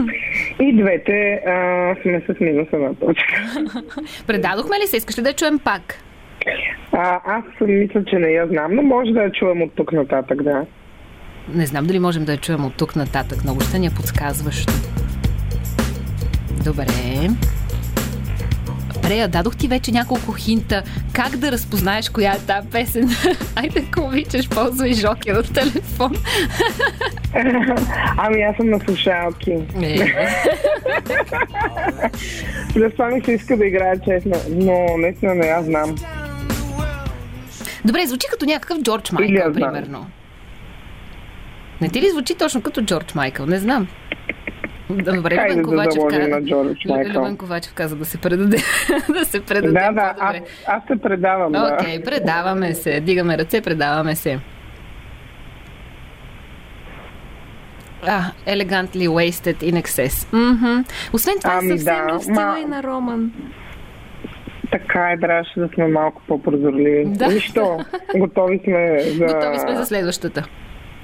И 0.60 0.72
двете 0.72 1.42
а, 1.46 1.94
сме 2.02 2.22
с 2.28 2.40
минус 2.40 2.68
една 2.72 2.94
точка. 2.94 3.42
Предадохме 4.26 4.76
ли 4.76 4.86
се? 4.86 4.96
Искаш 4.96 5.18
ли 5.18 5.22
да 5.22 5.32
чуем 5.32 5.58
пак? 5.58 5.98
А, 6.92 7.20
аз 7.24 7.44
мисля, 7.60 8.04
че 8.04 8.16
не 8.16 8.28
я 8.28 8.46
знам, 8.46 8.74
но 8.74 8.82
може 8.82 9.12
да 9.12 9.22
я 9.22 9.32
чуем 9.32 9.62
от 9.62 9.72
тук 9.74 9.92
нататък, 9.92 10.42
да. 10.42 10.66
Не 11.54 11.66
знам 11.66 11.86
дали 11.86 11.98
можем 11.98 12.24
да 12.24 12.32
я 12.32 12.38
чуем 12.38 12.64
от 12.64 12.76
тук 12.76 12.96
нататък. 12.96 13.38
Много 13.44 13.60
ще 13.60 13.78
ни 13.78 13.86
я 13.86 13.92
подсказваш. 13.96 14.66
Добре. 16.64 16.84
Рея, 19.08 19.28
дадох 19.28 19.56
ти 19.56 19.68
вече 19.68 19.92
няколко 19.92 20.32
хинта 20.32 20.82
как 21.12 21.36
да 21.36 21.52
разпознаеш 21.52 22.08
коя 22.08 22.32
е 22.32 22.38
тази 22.38 22.68
песен. 22.68 23.08
Айде, 23.56 23.84
ако 23.92 24.06
обичаш, 24.06 24.48
ползвай 24.48 24.92
жокера 24.92 25.38
от 25.38 25.54
телефон. 25.54 26.16
ами 28.18 28.42
аз 28.42 28.56
съм 28.56 28.70
на 28.70 28.80
слушалки. 28.80 29.50
Е. 29.82 30.14
това 32.90 33.08
ми 33.08 33.20
се 33.24 33.32
иска 33.32 33.56
да 33.56 33.66
играя 33.66 34.00
честно, 34.00 34.32
но 34.50 34.98
наистина 34.98 35.34
не 35.34 35.46
я 35.46 35.62
знам. 35.62 35.96
Добре, 37.84 38.06
звучи 38.06 38.26
като 38.30 38.46
някакъв 38.46 38.82
Джордж 38.82 39.12
Майкъл, 39.12 39.52
примерно. 39.52 40.06
Не 41.80 41.88
ти 41.88 42.00
ли 42.00 42.10
звучи 42.10 42.34
точно 42.34 42.62
като 42.62 42.82
Джордж 42.82 43.14
Майкъл? 43.14 43.46
Не 43.46 43.58
знам. 43.58 43.88
Добре, 44.90 45.48
Любен 45.50 45.64
Ковачев, 45.64 46.02
да 46.02 46.08
каза, 46.08 46.28
на 46.28 46.44
Джордж 46.44 46.86
Любен 46.86 47.36
Ковачев 47.36 47.74
каза 47.74 47.96
да 47.96 48.04
се 48.04 48.18
предаде. 48.18 48.56
да 49.08 49.24
се 49.24 49.40
предаде. 49.40 49.72
Да, 49.72 49.92
да, 49.92 50.14
аз, 50.18 50.36
аз 50.66 50.82
се 50.86 50.96
предавам. 51.02 51.48
Окей, 51.48 51.58
да. 51.58 51.76
okay, 51.76 52.04
предаваме 52.04 52.74
се. 52.74 53.00
Дигаме 53.00 53.38
ръце, 53.38 53.60
предаваме 53.60 54.14
се. 54.14 54.38
А, 58.06 58.22
Elegantly 58.46 59.08
Wasted 59.08 59.62
in 59.62 59.82
Excess. 59.82 60.08
Mm-hmm. 60.08 60.84
Освен 61.12 61.34
това 61.40 61.58
ами, 61.58 61.78
съвсем 61.78 62.06
да, 62.06 62.18
в 62.18 62.22
стила 62.22 62.52
ма... 62.52 62.58
и 62.60 62.64
на 62.64 62.82
Роман. 62.82 63.32
Така 64.72 65.10
е, 65.10 65.20
трябваше 65.20 65.60
да 65.60 65.68
сме 65.74 65.86
малко 65.86 66.22
по-прозорливи. 66.28 67.04
Да. 67.06 67.26
Нищо, 67.26 67.78
готови 68.16 68.60
сме 68.64 69.00
за... 69.00 69.24
Готови 69.24 69.58
сме 69.58 69.76
за 69.76 69.86
следващата. 69.86 70.44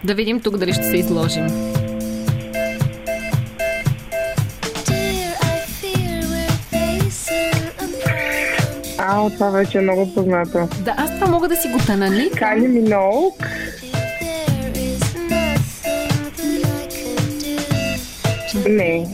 Да 0.05 0.15
видим 0.15 0.41
тук 0.41 0.57
дали 0.57 0.73
ще 0.73 0.85
се 0.85 0.97
изложим. 0.97 1.47
А, 9.05 9.31
това 9.31 9.51
вече 9.51 9.79
е 9.79 9.81
много 9.81 10.15
познато. 10.15 10.69
Да, 10.81 10.95
аз 10.97 11.11
това 11.15 11.27
мога 11.27 11.49
да 11.49 11.57
си 11.57 11.69
го 11.69 11.79
танали. 11.87 12.31
Кали 12.31 12.69
Миноук. 12.69 13.47
Не. 18.69 19.07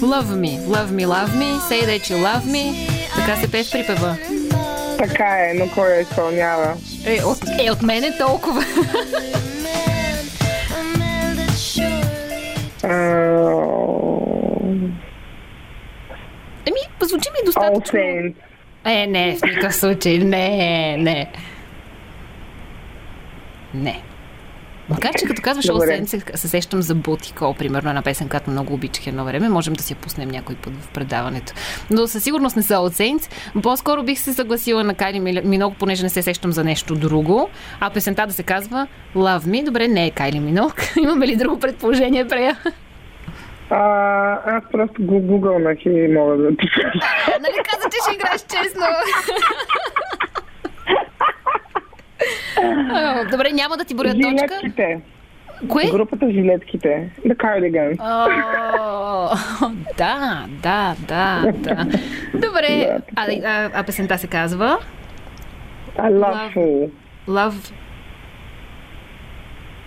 Love 0.00 0.32
me, 0.44 0.52
love 0.74 0.90
me, 0.98 1.04
love 1.06 1.32
me, 1.40 1.48
say 1.68 1.82
that 1.90 2.02
you 2.10 2.16
love 2.28 2.44
me. 2.44 2.88
Така 3.16 3.36
се 3.36 3.50
пее 3.50 3.64
в 3.64 3.70
припева. 3.70 4.16
Така 4.98 5.24
е, 5.24 5.54
но 5.54 5.68
кой 5.74 5.88
я 5.88 6.00
изпълнява? 6.00 6.74
Е, 7.06 7.24
от, 7.24 7.38
е, 7.58 7.70
от 7.70 7.82
мен 7.82 8.04
е 8.04 8.18
толкова. 8.18 8.64
Еми, 14.64 15.07
ми 17.60 17.74
достатъчно. 17.74 18.34
Е, 18.84 19.06
не, 19.06 19.36
в 19.36 19.42
никакъв 19.42 19.74
случай. 19.74 20.18
Не, 20.18 20.96
не. 20.96 21.30
Не. 23.74 24.02
Макар, 24.88 25.10
че 25.18 25.26
като 25.26 25.42
казваш 25.42 25.64
All 25.64 26.04
се, 26.04 26.20
се 26.34 26.48
сещам 26.48 26.82
за 26.82 26.94
Ботикол, 26.94 27.54
примерно 27.54 27.88
една 27.88 28.02
песен, 28.02 28.28
която 28.28 28.50
много 28.50 28.74
обичах 28.74 29.06
едно 29.06 29.24
време. 29.24 29.48
Можем 29.48 29.74
да 29.74 29.82
си 29.82 29.92
я 29.92 29.96
пуснем 29.96 30.28
някой 30.28 30.56
път 30.56 30.72
в 30.76 30.88
предаването. 30.92 31.52
Но 31.90 32.06
със 32.06 32.24
сигурност 32.24 32.56
не 32.56 32.62
са 32.62 32.74
All 32.74 33.02
Saints. 33.02 33.32
По-скоро 33.62 34.02
бих 34.02 34.18
се 34.18 34.32
съгласила 34.32 34.84
на 34.84 34.94
Кайли 34.94 35.20
Миног, 35.44 35.74
понеже 35.78 36.02
не 36.02 36.08
се 36.08 36.22
сещам 36.22 36.52
за 36.52 36.64
нещо 36.64 36.94
друго. 36.94 37.48
А 37.80 37.90
песента 37.90 38.26
да 38.26 38.32
се 38.32 38.42
казва 38.42 38.86
Love 39.16 39.42
Me. 39.42 39.64
Добре, 39.64 39.88
не 39.88 40.06
е 40.06 40.10
Кайли 40.10 40.40
Миног. 40.40 40.74
Имаме 41.02 41.26
ли 41.26 41.36
друго 41.36 41.60
предположение, 41.60 42.28
Прея? 42.28 42.56
А, 43.70 44.56
аз 44.56 44.64
просто 44.72 45.02
го 45.02 45.20
гугълнах 45.20 45.78
и 45.84 46.08
мога 46.08 46.36
да 46.36 46.48
ти 46.48 46.66
ще 46.66 46.82
играеш 48.18 48.40
честно? 48.40 48.86
Добре, 53.30 53.52
няма 53.52 53.76
да 53.76 53.84
ти 53.84 53.94
боря 53.94 54.12
точка. 54.12 54.30
Жилетките. 54.30 55.00
Кое? 55.68 55.90
Групата 55.90 56.26
Жилетките. 56.30 57.10
The 57.26 57.36
Cardigans. 57.36 57.96
да, 59.98 60.46
да, 60.48 60.96
да, 61.08 61.52
да. 61.52 61.86
Добре. 62.34 62.98
А, 63.16 63.26
а, 63.44 63.70
а 63.74 63.82
песента 63.82 64.18
се 64.18 64.26
казва? 64.26 64.78
I 65.96 66.10
love 66.10 66.56
you. 66.56 66.90
Love 67.28 67.72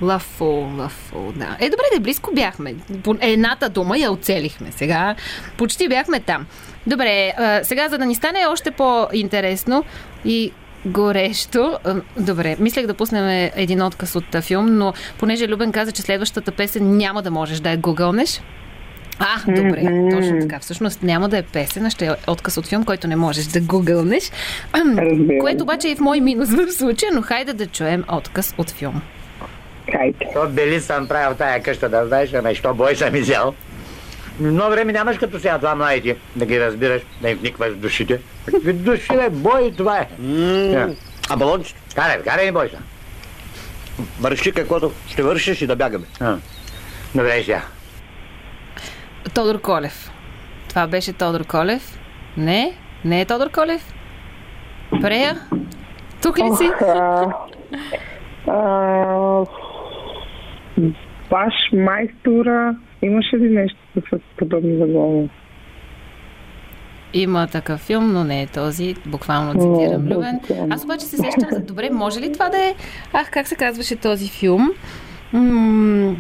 Лафо, 0.01 0.69
лафо, 0.77 1.33
да. 1.35 1.57
Е, 1.59 1.69
добре, 1.69 1.83
да 1.93 1.99
близко 1.99 2.31
бяхме. 2.33 2.75
Едната 3.21 3.69
дума 3.69 3.97
я 3.97 4.11
оцелихме. 4.11 4.71
Сега 4.71 5.15
почти 5.57 5.87
бяхме 5.87 6.19
там. 6.19 6.45
Добре, 6.87 7.33
сега 7.63 7.89
за 7.89 7.97
да 7.97 8.05
ни 8.05 8.15
стане 8.15 8.39
още 8.49 8.71
по-интересно 8.71 9.83
и 10.25 10.51
горещо. 10.85 11.79
Добре, 12.19 12.55
мислех 12.59 12.87
да 12.87 12.93
пуснем 12.93 13.51
един 13.55 13.81
отказ 13.81 14.15
от 14.15 14.43
филм, 14.43 14.77
но 14.77 14.93
понеже 15.19 15.47
Любен 15.47 15.71
каза, 15.71 15.91
че 15.91 16.01
следващата 16.01 16.51
песен 16.51 16.97
няма 16.97 17.21
да 17.21 17.31
можеш 17.31 17.59
да 17.59 17.69
я 17.69 17.77
гугълнеш, 17.77 18.41
а, 19.19 19.51
добре, 19.51 19.81
mm-hmm. 19.81 20.11
точно 20.11 20.39
така. 20.39 20.59
Всъщност 20.59 21.03
няма 21.03 21.29
да 21.29 21.37
е 21.37 21.43
песен, 21.43 21.89
ще 21.89 22.05
е 22.05 22.11
отказ 22.27 22.57
от 22.57 22.67
филм, 22.67 22.85
който 22.85 23.07
не 23.07 23.15
можеш 23.15 23.45
да 23.45 23.61
гугълнеш. 23.61 24.31
Което 25.41 25.63
обаче 25.63 25.89
е 25.89 25.95
в 25.95 25.99
мой 25.99 26.21
минус 26.21 26.49
в 26.49 26.71
случая, 26.71 27.11
но 27.13 27.21
хайде 27.21 27.53
да 27.53 27.67
чуем 27.67 28.03
отказ 28.11 28.55
от 28.57 28.71
филм. 28.71 29.01
Хайде. 29.91 30.25
То 30.33 30.49
бели 30.49 30.81
съм 30.81 31.07
правил 31.07 31.37
тая 31.37 31.63
къща, 31.63 31.89
да 31.89 32.07
знаеш, 32.07 32.33
ама 32.33 32.55
що 32.55 32.73
бой 32.73 32.95
съм 32.95 33.15
изял. 33.15 33.53
Много 34.41 34.71
време 34.71 34.93
нямаш 34.93 35.17
като 35.17 35.39
сега 35.39 35.57
това 35.57 35.75
младите, 35.75 36.17
да 36.35 36.45
ги 36.45 36.59
разбираш, 36.59 37.01
да 37.21 37.29
им 37.29 37.37
вникваш 37.37 37.69
в 37.73 37.77
душите. 37.77 38.21
Какви 38.45 38.73
души, 38.73 39.07
бе, 39.13 39.29
бой, 39.29 39.73
това 39.77 39.99
е. 39.99 40.07
А 41.29 41.37
балончето? 41.37 41.79
Карай, 41.95 42.21
карай, 42.23 42.45
не 42.45 42.51
бойся. 42.51 42.77
Върши 44.19 44.51
каквото 44.51 44.91
ще 45.07 45.23
вършиш 45.23 45.61
и 45.61 45.67
да 45.67 45.75
бягаме. 45.75 46.05
Добре, 47.15 47.43
сега. 47.43 47.61
Тодор 49.33 49.61
Колев. 49.61 50.11
Това 50.69 50.87
беше 50.87 51.13
Тодор 51.13 51.45
Колев. 51.45 51.99
Не, 52.37 52.77
не 53.05 53.21
е 53.21 53.25
Тодор 53.25 53.51
Колев. 53.51 53.93
Прея? 55.01 55.39
Тук 56.21 56.39
ли 56.39 56.49
си? 56.57 56.69
Баш 61.29 61.53
майстора. 61.73 62.75
Имаше 63.01 63.35
ли 63.37 63.49
нещо 63.49 63.77
с 63.95 64.19
подобно 64.37 64.77
заглавие? 64.77 65.29
Има 67.13 67.47
такъв 67.47 67.79
филм, 67.79 68.13
но 68.13 68.23
не 68.23 68.41
е 68.41 68.47
този. 68.47 68.95
Буквално 69.05 69.51
цитирам 69.51 70.07
Любен. 70.07 70.39
Аз 70.69 70.83
обаче 70.83 71.05
се 71.05 71.17
сещам 71.17 71.49
за 71.51 71.59
добре. 71.59 71.89
Може 71.89 72.19
ли 72.19 72.33
това 72.33 72.49
да 72.49 72.57
е... 72.57 72.75
Ах, 73.13 73.31
как 73.31 73.47
се 73.47 73.55
казваше 73.55 73.95
този 73.95 74.29
филм? 74.29 74.71
М- 75.33 76.15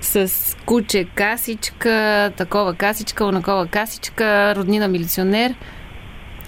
с 0.00 0.56
куче 0.66 1.04
касичка, 1.04 2.30
такова 2.36 2.74
касичка, 2.74 3.24
онакова 3.24 3.66
касичка, 3.66 4.54
роднина 4.56 4.88
милиционер. 4.88 5.54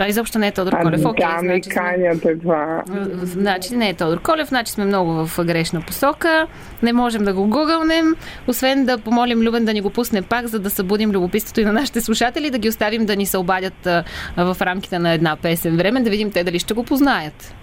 Това 0.01 0.09
изобщо 0.09 0.39
не 0.39 0.47
е 0.47 0.53
Тодор 0.53 0.73
Колев. 0.83 1.05
Окей, 1.05 1.27
да, 1.27 1.39
значи, 1.41 1.71
сме... 1.71 2.39
това. 2.43 2.83
Значи 3.23 3.77
не 3.77 3.89
е 3.89 3.95
Тодор 3.95 4.21
Колев, 4.23 4.49
значи 4.49 4.73
сме 4.73 4.85
много 4.85 5.27
в 5.27 5.45
грешна 5.45 5.81
посока. 5.81 6.47
Не 6.83 6.93
можем 6.93 7.25
да 7.25 7.33
го 7.33 7.47
гугълнем, 7.47 8.17
освен 8.47 8.85
да 8.87 8.99
помолим 8.99 9.41
Любен 9.41 9.65
да 9.65 9.73
ни 9.73 9.81
го 9.81 9.91
пусне 9.91 10.23
пак, 10.23 10.47
за 10.47 10.59
да 10.59 10.71
събудим 10.71 11.11
любопитството 11.11 11.61
и 11.61 11.65
на 11.65 11.73
нашите 11.73 12.01
слушатели, 12.01 12.51
да 12.51 12.59
ги 12.59 12.69
оставим 12.69 13.07
да 13.07 13.17
ни 13.17 13.27
се 13.27 13.39
обадят 13.39 13.89
в 14.37 14.57
рамките 14.61 14.99
на 14.99 15.13
една 15.13 15.37
песен 15.37 15.77
време, 15.77 16.01
да 16.01 16.11
видим 16.11 16.31
те 16.31 16.45
дали 16.45 16.59
ще 16.59 16.75
го 16.75 16.85
познаят. 16.85 17.55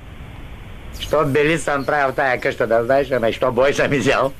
Що 1.00 1.26
бели 1.26 1.58
съм 1.58 1.86
правил 1.86 2.16
тая 2.16 2.40
къща, 2.40 2.68
да 2.68 2.84
знаеш, 2.84 3.12
ама 3.12 3.32
що 3.32 3.52
бой 3.52 3.74
съм 3.74 3.94
изял. 3.94 4.32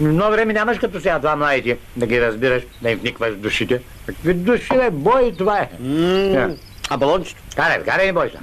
Много 0.00 0.32
време 0.32 0.52
нямаш 0.52 0.78
като 0.78 1.00
сега 1.00 1.18
това 1.18 1.36
младите, 1.36 1.78
да 1.96 2.06
ги 2.06 2.20
разбираш, 2.20 2.62
да 2.82 2.90
им 2.90 2.98
вникваш 2.98 3.32
в 3.32 3.36
душите. 3.36 3.80
Какви 4.06 4.34
души, 4.34 4.68
бе, 4.76 4.90
бой, 4.90 5.32
това 5.38 5.58
е. 5.58 5.68
А 6.90 6.96
балончето? 6.96 7.42
Карай, 7.56 7.84
карай, 7.84 8.06
не 8.06 8.12
бойся. 8.12 8.38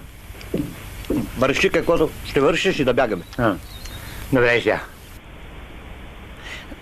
Върши 1.38 1.70
каквото 1.70 2.10
ще 2.25 2.42
вършиш 2.42 2.80
и 2.80 2.86
да 2.86 2.94
бягаме. 2.94 3.24
Добре, 4.34 4.62
сега. 4.62 4.82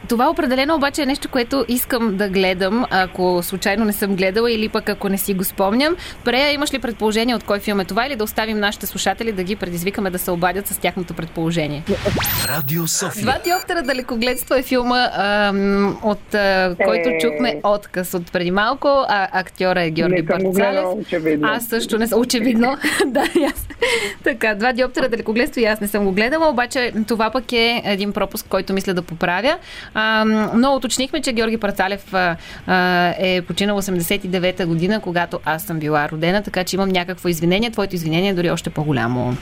Това 0.09 0.29
определено 0.29 0.75
обаче 0.75 1.01
е 1.01 1.05
нещо, 1.05 1.29
което 1.29 1.65
искам 1.67 2.17
да 2.17 2.29
гледам, 2.29 2.85
ако 2.89 3.39
случайно 3.43 3.85
не 3.85 3.93
съм 3.93 4.15
гледала 4.15 4.51
или 4.51 4.69
пък 4.69 4.89
ако 4.89 5.09
не 5.09 5.17
си 5.17 5.33
го 5.33 5.43
спомням. 5.43 5.95
Прея, 6.23 6.51
имаш 6.51 6.73
ли 6.73 6.79
предположение 6.79 7.35
от 7.35 7.43
кой 7.43 7.59
филм 7.59 7.79
е 7.79 7.85
това 7.85 8.07
или 8.07 8.15
да 8.15 8.23
оставим 8.23 8.59
нашите 8.59 8.85
слушатели 8.85 9.31
да 9.31 9.43
ги 9.43 9.55
предизвикаме 9.55 10.09
да 10.09 10.19
се 10.19 10.31
обадят 10.31 10.67
с 10.67 10.77
тяхното 10.77 11.13
предположение? 11.13 11.83
Радио 12.47 12.87
София. 12.87 13.21
Два 13.21 13.39
диоптера 13.43 13.81
далекогледство 13.81 14.55
е 14.55 14.63
филма, 14.63 15.09
ам, 15.13 15.99
от 16.03 16.33
а, 16.33 16.75
който 16.85 17.09
Е. 17.09 17.17
чухме 17.21 17.59
отказ 17.63 18.13
от 18.13 18.31
преди 18.31 18.51
малко, 18.51 18.87
а 18.87 19.27
актьора 19.31 19.83
е 19.83 19.89
Георги 19.91 20.27
очевидно. 20.95 21.47
Аз 21.47 21.65
също 21.65 21.97
не 21.97 22.07
съм. 22.07 22.19
Очевидно. 22.19 22.77
да, 23.05 23.21
аз. 23.21 23.67
Така, 24.23 24.55
два 24.55 24.73
диоптера 24.73 25.09
далекогледство 25.09 25.61
и 25.61 25.65
аз 25.65 25.81
не 25.81 25.87
съм 25.87 26.05
го 26.05 26.11
гледала, 26.11 26.49
обаче 26.49 26.93
това 27.07 27.29
пък 27.29 27.53
е 27.53 27.81
един 27.85 28.13
пропуск, 28.13 28.45
който 28.49 28.73
мисля 28.73 28.93
да 28.93 29.01
поправя. 29.01 29.57
А, 29.97 30.25
но 30.55 30.75
уточнихме, 30.75 31.21
че 31.21 31.33
Георги 31.33 31.57
Парцалев 31.57 32.13
а, 32.13 32.35
е 33.19 33.41
починал 33.41 33.81
89-та 33.81 34.65
година, 34.65 34.99
когато 34.99 35.39
аз 35.45 35.63
съм 35.63 35.79
била 35.79 36.09
родена, 36.09 36.43
така 36.43 36.63
че 36.63 36.75
имам 36.75 36.89
някакво 36.89 37.29
извинение. 37.29 37.71
Твоето 37.71 37.95
извинение 37.95 38.29
е 38.29 38.33
дори 38.33 38.49
още 38.49 38.69
по-голямо. 38.69 39.37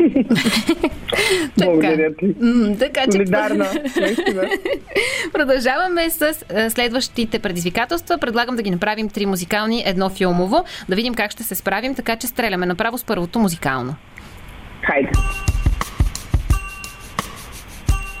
Благодаря 1.58 2.14
ти. 2.18 2.34
Така 2.78 3.04
че 3.04 3.12
Солидарна. 3.12 3.66
Продължаваме 5.32 6.10
с 6.10 6.34
следващите 6.70 7.38
предизвикателства. 7.38 8.18
Предлагам 8.18 8.56
да 8.56 8.62
ги 8.62 8.70
направим 8.70 9.08
три 9.08 9.26
музикални, 9.26 9.82
едно 9.86 10.10
филмово. 10.10 10.64
Да 10.88 10.96
видим 10.96 11.14
как 11.14 11.30
ще 11.30 11.42
се 11.42 11.54
справим, 11.54 11.94
така 11.94 12.16
че 12.16 12.26
стреляме 12.26 12.66
направо 12.66 12.98
с 12.98 13.04
първото 13.04 13.38
музикално. 13.38 13.94
Хайде. 14.82 15.10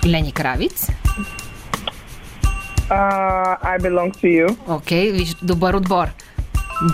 Лени 0.06 0.32
Кравиц. 0.32 0.88
Uh, 2.90 3.56
I 3.62 3.78
belong 3.78 4.10
to 4.12 4.26
you. 4.26 4.56
Окей, 4.68 5.12
виж, 5.12 5.34
добър 5.42 5.74
отбор. 5.74 6.06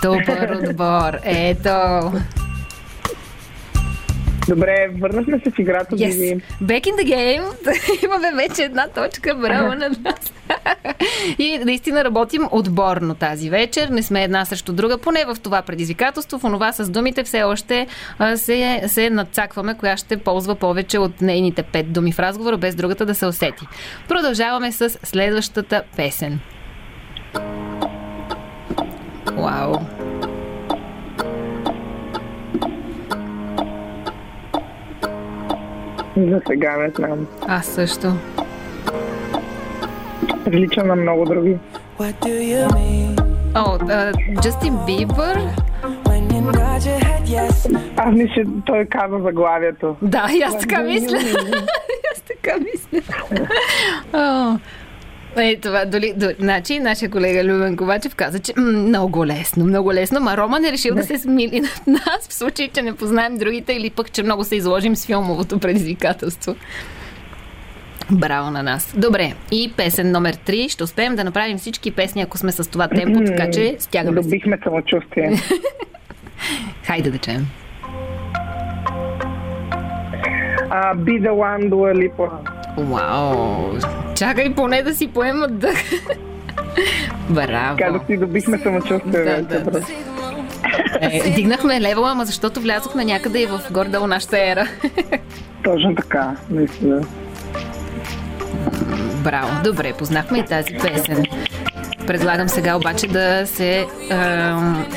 Добър 0.01 0.49
отбор. 0.69 1.19
Ето. 1.23 2.11
Добре, 4.47 4.89
върнахме 4.99 5.39
се 5.43 5.51
в 5.51 5.59
играта. 5.59 5.95
Yes. 5.95 6.09
Биби. 6.09 6.43
Back 6.63 6.83
in 6.85 6.95
the 7.03 7.15
game. 7.15 7.43
Имаме 8.05 8.31
вече 8.35 8.63
една 8.63 8.87
точка. 8.87 9.35
Браво 9.35 9.67
на 9.75 9.89
нас. 9.89 10.33
И 11.39 11.57
наистина 11.57 12.03
работим 12.03 12.47
отборно 12.51 13.15
тази 13.15 13.49
вечер. 13.49 13.89
Не 13.89 14.03
сме 14.03 14.23
една 14.23 14.45
срещу 14.45 14.73
друга. 14.73 14.97
Поне 14.97 15.25
в 15.25 15.37
това 15.43 15.61
предизвикателство. 15.61 16.39
В 16.39 16.43
онова 16.43 16.73
с 16.73 16.89
думите 16.89 17.23
все 17.23 17.43
още 17.43 17.87
се, 18.35 18.83
се 18.87 19.09
надцакваме, 19.09 19.77
коя 19.77 19.97
ще 19.97 20.17
ползва 20.17 20.55
повече 20.55 20.99
от 20.99 21.21
нейните 21.21 21.63
пет 21.63 21.91
думи 21.91 22.11
в 22.11 22.19
разговора, 22.19 22.57
без 22.57 22.75
другата 22.75 23.05
да 23.05 23.15
се 23.15 23.25
усети. 23.25 23.67
Продължаваме 24.07 24.71
с 24.71 24.89
следващата 24.89 25.83
песен. 25.95 26.39
Вау. 29.37 29.73
За 36.17 36.41
сега 36.47 36.77
не 36.77 36.89
знам. 36.89 37.27
Аз 37.47 37.65
също. 37.65 38.13
Прилича 40.45 40.83
на 40.83 40.95
много 40.95 41.25
други. 41.25 41.57
О, 43.55 43.77
Джастин 44.41 44.77
Бибър. 44.85 45.37
Аз 47.97 48.13
мисля, 48.15 48.43
той 48.65 48.85
каза 48.85 49.19
заглавието. 49.23 49.95
Да, 50.01 50.27
и 50.37 50.41
аз 50.41 50.59
така 50.59 50.81
мисля. 50.81 51.17
аз 52.11 52.21
така 52.21 52.57
мисля. 52.59 53.13
О, 54.13 54.57
Е, 55.37 55.57
това, 55.61 55.85
доли, 55.85 56.13
до, 56.17 56.29
значи, 56.39 56.79
нашия 56.79 57.11
колега 57.11 57.43
Любен 57.43 57.77
Ковачев 57.77 58.15
каза, 58.15 58.39
че 58.39 58.53
м, 58.57 58.63
много 58.71 59.25
лесно, 59.25 59.65
много 59.65 59.93
лесно, 59.93 60.19
ма 60.19 60.37
Роман 60.37 60.65
е 60.65 60.71
решил 60.71 60.95
да 60.95 61.03
се 61.03 61.17
смили 61.17 61.59
над 61.59 61.87
нас 61.87 62.27
в 62.29 62.33
случай, 62.33 62.69
че 62.73 62.81
не 62.81 62.95
познаем 62.95 63.37
другите 63.37 63.73
или 63.73 63.89
пък, 63.89 64.11
че 64.11 64.23
много 64.23 64.43
се 64.43 64.55
изложим 64.55 64.95
с 64.95 65.05
филмовото 65.05 65.59
предизвикателство. 65.59 66.55
Браво 68.11 68.51
на 68.51 68.63
нас. 68.63 68.93
Добре, 68.97 69.33
и 69.51 69.73
песен 69.77 70.11
номер 70.11 70.35
3. 70.35 70.69
Ще 70.69 70.83
успеем 70.83 71.15
да 71.15 71.23
направим 71.23 71.57
всички 71.57 71.91
песни, 71.91 72.21
ако 72.21 72.37
сме 72.37 72.51
с 72.51 72.69
това 72.69 72.87
темпо, 72.87 73.19
така 73.25 73.51
че 73.51 73.75
стягаме. 73.79 74.21
Добихме 74.21 74.57
самочувствие. 74.63 75.31
Хайде 76.83 77.11
да 77.11 77.17
чуем. 77.17 77.47
Uh, 80.71 80.95
be 80.95 81.21
the 81.21 81.29
one, 81.29 81.69
Dua 81.69 81.91
Lipa. 82.01 82.29
Вау! 82.77 83.79
Чакай 84.15 84.55
поне 84.55 84.83
да 84.83 84.95
си 84.95 85.07
поемат 85.07 85.59
дъх. 85.59 85.77
Браво! 87.29 87.77
Казах 87.77 88.01
си, 88.07 88.17
добихме 88.17 88.57
самочувствие. 88.57 89.23
Да, 89.23 89.41
да, 89.41 89.71
да. 89.71 89.81
Е, 91.01 91.31
дигнахме 91.35 91.81
левела, 91.81 92.11
ама 92.11 92.25
защото 92.25 92.61
влязохме 92.61 93.05
някъде 93.05 93.41
и 93.41 93.45
в 93.45 93.61
гордо 93.71 94.07
нашата 94.07 94.37
ера. 94.39 94.67
Точно 95.63 95.95
така, 95.95 96.35
наистина. 96.49 97.01
Браво! 99.23 99.63
Добре, 99.63 99.93
познахме 99.93 100.37
и 100.39 100.45
тази 100.45 100.73
песен. 100.73 101.25
Предлагам 102.07 102.49
сега 102.49 102.75
обаче 102.75 103.07
да 103.07 103.47
се... 103.47 103.87
ам, 104.11 104.87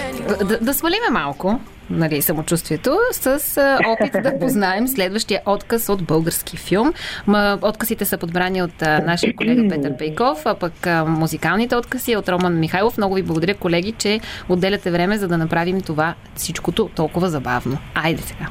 да, 0.44 0.58
да 0.58 0.74
свалиме 0.74 1.10
малко 1.10 1.60
нали, 1.90 2.22
самочувствието 2.22 2.98
с 3.12 3.26
а, 3.56 3.78
опит 3.86 4.12
да 4.22 4.38
познаем 4.38 4.88
следващия 4.88 5.40
отказ 5.46 5.88
от 5.88 6.04
български 6.04 6.56
филм. 6.56 6.92
Ма, 7.26 7.58
отказите 7.62 8.04
са 8.04 8.18
подбрани 8.18 8.62
от 8.62 8.82
а, 8.82 8.98
нашия 8.98 9.36
колега 9.36 9.68
Петър 9.68 9.96
Пейков, 9.96 10.46
а 10.46 10.54
пък 10.54 10.86
а, 10.86 11.04
музикалните 11.04 11.76
откази 11.76 12.16
от 12.16 12.28
Роман 12.28 12.58
Михайлов. 12.58 12.96
Много 12.96 13.14
ви 13.14 13.22
благодаря, 13.22 13.54
колеги, 13.54 13.92
че 13.92 14.20
отделяте 14.48 14.90
време, 14.90 15.18
за 15.18 15.28
да 15.28 15.38
направим 15.38 15.80
това 15.80 16.14
всичкото 16.34 16.90
толкова 16.94 17.30
забавно. 17.30 17.78
Айде 17.94 18.22
сега. 18.22 18.46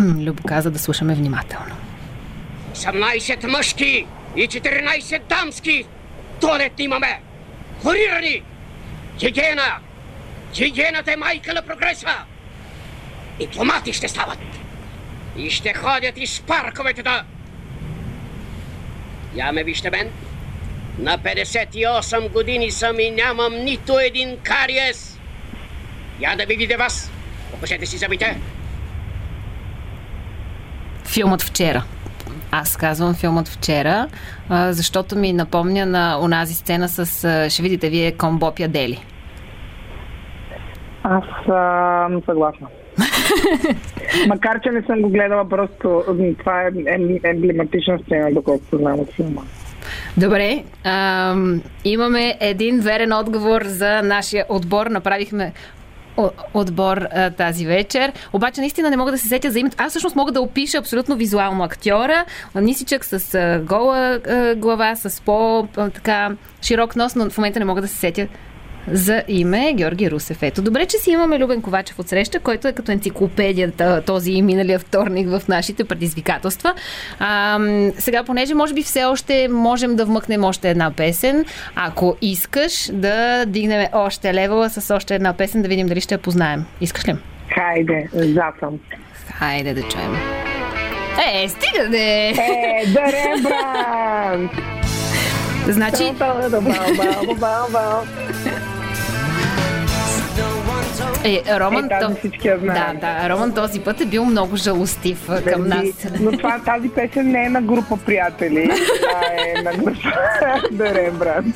Любо 0.00 0.42
каза 0.42 0.70
да 0.70 0.78
слушаме 0.78 1.14
внимателно. 1.14 1.74
18 2.74 3.46
мъжки 3.46 4.06
и 4.36 4.48
14 4.48 5.22
дамски 5.22 5.86
туалетни 6.40 6.84
имаме. 6.84 7.20
Хорирани! 7.82 8.42
Хигиена! 9.18 9.78
Хигиената 10.54 11.12
е 11.12 11.16
майка 11.16 11.54
на 11.54 11.62
прогреса! 11.62 12.24
Дипломати 13.38 13.92
ще 13.92 14.08
стават! 14.08 14.38
И 15.36 15.50
ще 15.50 15.74
ходят 15.74 16.18
из 16.18 16.40
парковете 16.40 17.02
да... 17.02 17.24
Я 19.34 19.52
ме 19.52 19.64
вижте 19.64 19.90
мен. 19.90 20.10
На 20.98 21.18
58 21.18 22.28
години 22.32 22.70
съм 22.70 23.00
и 23.00 23.10
нямам 23.10 23.64
нито 23.64 23.98
един 23.98 24.38
кариес. 24.42 25.18
Я 26.20 26.36
да 26.36 26.46
ви 26.46 26.56
видя 26.56 26.76
вас. 26.76 27.10
Покажете 27.50 27.86
си 27.86 27.98
зъбите. 27.98 28.40
Филмът 31.04 31.42
вчера. 31.42 31.84
Аз 32.56 32.76
казвам 32.76 33.14
филмът 33.14 33.48
вчера, 33.48 34.08
а, 34.48 34.72
защото 34.72 35.16
ми 35.16 35.32
напомня 35.32 35.86
на 35.86 36.18
онази 36.22 36.54
сцена 36.54 36.88
с, 36.88 37.24
а, 37.24 37.50
ще 37.50 37.62
видите 37.62 37.90
вие, 37.90 38.12
комбоп 38.12 38.60
ядели. 38.60 39.04
Аз 41.02 41.24
съм 41.46 42.22
съгласна. 42.24 42.66
Макар, 44.28 44.60
че 44.60 44.70
не 44.70 44.82
съм 44.82 45.02
го 45.02 45.08
гледала, 45.08 45.48
просто 45.48 46.04
това 46.38 46.62
е 46.62 46.70
ем- 46.70 47.30
емблематична 47.30 47.98
сцена, 47.98 48.32
доколкото 48.32 48.78
знам 48.78 49.00
от 49.00 49.12
филма. 49.12 49.42
Добре, 50.16 50.64
ам, 50.84 51.62
имаме 51.84 52.36
един 52.40 52.80
верен 52.80 53.12
отговор 53.12 53.62
за 53.64 54.02
нашия 54.02 54.44
отбор. 54.48 54.86
Направихме 54.86 55.52
отбор 56.54 56.96
а, 56.96 57.30
тази 57.30 57.66
вечер. 57.66 58.12
Обаче 58.32 58.60
наистина 58.60 58.90
не 58.90 58.96
мога 58.96 59.10
да 59.10 59.18
се 59.18 59.28
сетя 59.28 59.50
за 59.50 59.58
името. 59.58 59.76
Аз 59.78 59.92
всъщност 59.92 60.16
мога 60.16 60.32
да 60.32 60.40
опиша 60.40 60.78
абсолютно 60.78 61.16
визуално 61.16 61.64
актьора. 61.64 62.24
Нисичък 62.54 63.04
с 63.04 63.34
а, 63.34 63.60
гола 63.60 64.20
а, 64.28 64.54
глава, 64.54 64.96
с 64.96 65.20
по-така 65.20 66.30
широк 66.62 66.96
нос, 66.96 67.14
но 67.14 67.30
в 67.30 67.38
момента 67.38 67.58
не 67.58 67.64
мога 67.64 67.80
да 67.80 67.88
се 67.88 67.96
сетя 67.96 68.28
за 68.92 69.22
име 69.28 69.72
Георги 69.72 70.10
Русев. 70.10 70.42
Ето, 70.42 70.62
добре, 70.62 70.86
че 70.86 70.96
си 70.96 71.10
имаме 71.10 71.38
Любен 71.38 71.62
Ковачев 71.62 71.98
от 71.98 72.08
среща, 72.08 72.40
който 72.40 72.68
е 72.68 72.72
като 72.72 72.92
енциклопедията 72.92 74.02
този 74.06 74.32
и 74.32 74.42
миналия 74.42 74.78
вторник 74.78 75.28
в 75.28 75.42
нашите 75.48 75.84
предизвикателства. 75.84 76.74
А, 77.18 77.58
сега, 77.98 78.24
понеже 78.24 78.54
може 78.54 78.74
би 78.74 78.82
все 78.82 79.04
още 79.04 79.48
можем 79.48 79.96
да 79.96 80.04
вмъкнем 80.04 80.44
още 80.44 80.70
една 80.70 80.90
песен, 80.90 81.44
ако 81.74 82.16
искаш 82.22 82.90
да 82.92 83.44
дигнем 83.46 83.86
още 83.92 84.34
левела 84.34 84.70
с 84.70 84.94
още 84.94 85.14
една 85.14 85.32
песен, 85.32 85.62
да 85.62 85.68
видим 85.68 85.86
дали 85.86 86.00
ще 86.00 86.14
я 86.14 86.18
познаем. 86.18 86.64
Искаш 86.80 87.08
ли? 87.08 87.16
Хайде, 87.54 88.08
за 88.12 88.42
съм. 88.60 88.78
Хайде 89.38 89.74
да 89.74 89.82
чуем. 89.82 90.16
Е, 91.34 91.48
стига 91.48 91.88
де! 91.90 92.28
Е, 92.28 92.86
да 92.86 93.00
Рембрандт! 93.12 94.52
Значи, 95.68 96.12
Е, 101.24 101.42
Роман, 101.60 101.84
Е, 101.84 102.00
то... 102.00 102.14
всички 102.18 102.48
я 102.48 102.58
да, 102.58 102.64
знаем. 102.64 102.98
да, 103.00 103.28
Роман 103.30 103.54
този 103.54 103.80
път 103.80 104.00
е 104.00 104.06
бил 104.06 104.24
много 104.24 104.56
жалостив 104.56 105.28
а, 105.30 105.42
към 105.42 105.68
нас. 105.68 105.84
Но 106.20 106.32
това, 106.32 106.58
тази 106.58 106.88
песен 106.88 107.30
не 107.30 107.44
е 107.44 107.48
на 107.48 107.62
група 107.62 107.96
приятели, 108.06 108.70
а 109.16 109.24
е 109.26 109.62
на 109.62 109.72
група 109.72 109.90
The 110.72 111.12
Rembrandt. 111.12 111.54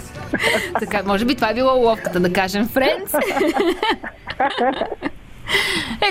Така, 0.81 1.03
може 1.07 1.25
би 1.25 1.35
това 1.35 1.51
е 1.51 1.55
било 1.55 1.75
ловката, 1.75 2.21
да 2.21 2.33
кажем 2.33 2.69
Friends. 2.69 3.21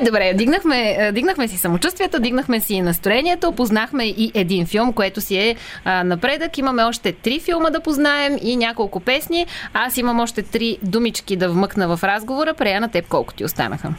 Е, 0.02 0.06
добре, 0.06 0.34
дигнахме, 0.34 0.96
е, 1.00 1.12
дигнахме 1.12 1.48
си 1.48 1.58
самочувствието, 1.58 2.20
дигнахме 2.20 2.60
си 2.60 2.82
настроението, 2.82 3.52
познахме 3.52 4.06
и 4.06 4.32
един 4.36 4.66
филм, 4.66 4.94
което 4.94 5.22
си 5.22 5.38
е 5.38 5.56
а, 5.86 6.04
напредък. 6.04 6.58
Имаме 6.58 6.84
още 6.84 7.12
три 7.12 7.40
филма 7.40 7.70
да 7.70 7.80
познаем 7.80 8.38
и 8.42 8.56
няколко 8.56 9.00
песни. 9.00 9.46
Аз 9.74 9.98
имам 9.98 10.20
още 10.20 10.44
три 10.44 10.78
думички 10.84 11.36
да 11.36 11.50
вмъкна 11.50 11.98
в 11.98 12.04
разговора. 12.04 12.54
Прея 12.54 12.82
на 12.82 12.92
теб 12.92 13.08
колко 13.08 13.34
ти 13.34 13.46
останаха? 13.46 13.90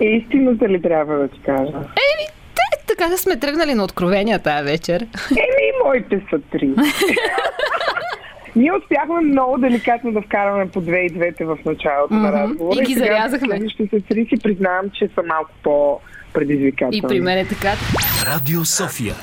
Истината 0.00 0.68
ли 0.68 0.82
трябва 0.82 1.18
да 1.18 1.28
ти 1.28 1.40
кажа? 1.46 1.76
Еми, 1.76 2.26
те, 2.54 2.84
така 2.86 3.08
да 3.08 3.18
сме 3.18 3.36
тръгнали 3.36 3.74
на 3.74 3.84
откровения 3.84 4.38
тази 4.38 4.64
вечер. 4.64 5.06
Еми, 5.30 5.84
моите 5.84 6.22
са 6.30 6.38
три. 6.50 6.70
Ние 8.56 8.72
успяхме 8.74 9.20
много 9.22 9.58
деликатно 9.58 10.12
да 10.12 10.20
вкараме 10.20 10.68
по 10.68 10.80
две 10.80 10.98
и 10.98 11.10
двете 11.10 11.44
в 11.44 11.58
началото 11.66 12.14
на 12.14 12.20
Мгм. 12.20 12.38
разговора. 12.38 12.80
И 12.82 12.84
ги 12.84 12.94
зарязахме. 12.94 13.48
Следващите 13.48 14.00
три 14.00 14.26
си 14.26 14.42
признавам, 14.42 14.90
че 14.90 15.08
са 15.08 15.22
малко 15.22 15.50
по-предизвикателни. 15.62 16.96
И 16.96 17.02
при 17.02 17.20
мен 17.20 17.38
е 17.38 17.44
така. 17.44 17.72
Радио 18.26 18.64
София. 18.64 19.14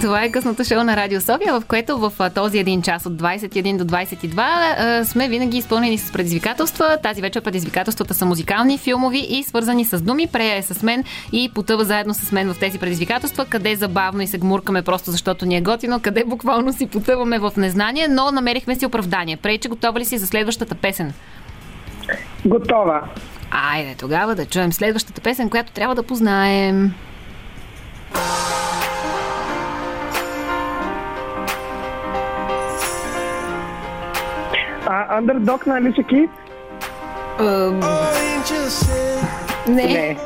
Това 0.00 0.24
е 0.24 0.30
късното 0.30 0.64
шоу 0.64 0.84
на 0.84 0.96
Радио 0.96 1.20
София, 1.20 1.60
в 1.60 1.64
което 1.68 1.98
в 1.98 2.30
този 2.34 2.58
един 2.58 2.82
час 2.82 3.06
от 3.06 3.12
21 3.12 3.76
до 3.76 3.84
22 3.84 4.38
а, 4.38 5.04
сме 5.04 5.28
винаги 5.28 5.58
изпълнени 5.58 5.98
с 5.98 6.12
предизвикателства. 6.12 6.98
Тази 7.02 7.20
вечер 7.20 7.40
предизвикателствата 7.40 8.14
са 8.14 8.26
музикални, 8.26 8.78
филмови 8.78 9.26
и 9.30 9.42
свързани 9.42 9.84
с 9.84 10.00
думи. 10.00 10.26
Прея 10.26 10.56
е 10.56 10.62
с 10.62 10.82
мен 10.82 11.04
и 11.32 11.50
потъва 11.54 11.84
заедно 11.84 12.14
с 12.14 12.32
мен 12.32 12.54
в 12.54 12.58
тези 12.58 12.78
предизвикателства, 12.78 13.46
къде 13.46 13.76
забавно 13.76 14.22
и 14.22 14.26
се 14.26 14.38
гмуркаме 14.38 14.82
просто 14.82 15.10
защото 15.10 15.46
ни 15.46 15.56
е 15.56 15.60
готино, 15.60 16.00
къде 16.00 16.24
буквално 16.24 16.72
си 16.72 16.86
потъваме 16.86 17.38
в 17.38 17.52
незнание, 17.56 18.08
но 18.08 18.30
намерихме 18.30 18.74
си 18.74 18.86
оправдание. 18.86 19.36
Прейче, 19.36 19.68
готова 19.68 20.00
ли 20.00 20.04
си 20.04 20.18
за 20.18 20.26
следващата 20.26 20.74
песен? 20.74 21.12
Готова. 22.44 23.08
Айде 23.50 23.94
тогава 23.94 24.34
да 24.34 24.46
чуем 24.46 24.72
следващата 24.72 25.20
песен, 25.20 25.50
която 25.50 25.72
трябва 25.72 25.94
да 25.94 26.02
познаем. 26.02 26.94
Underdog 35.20 35.66
на 35.66 35.76
Алиша 35.76 36.02
Кит? 36.02 36.30
Ам, 37.40 37.80
не. 39.68 39.86
Не. 39.86 40.16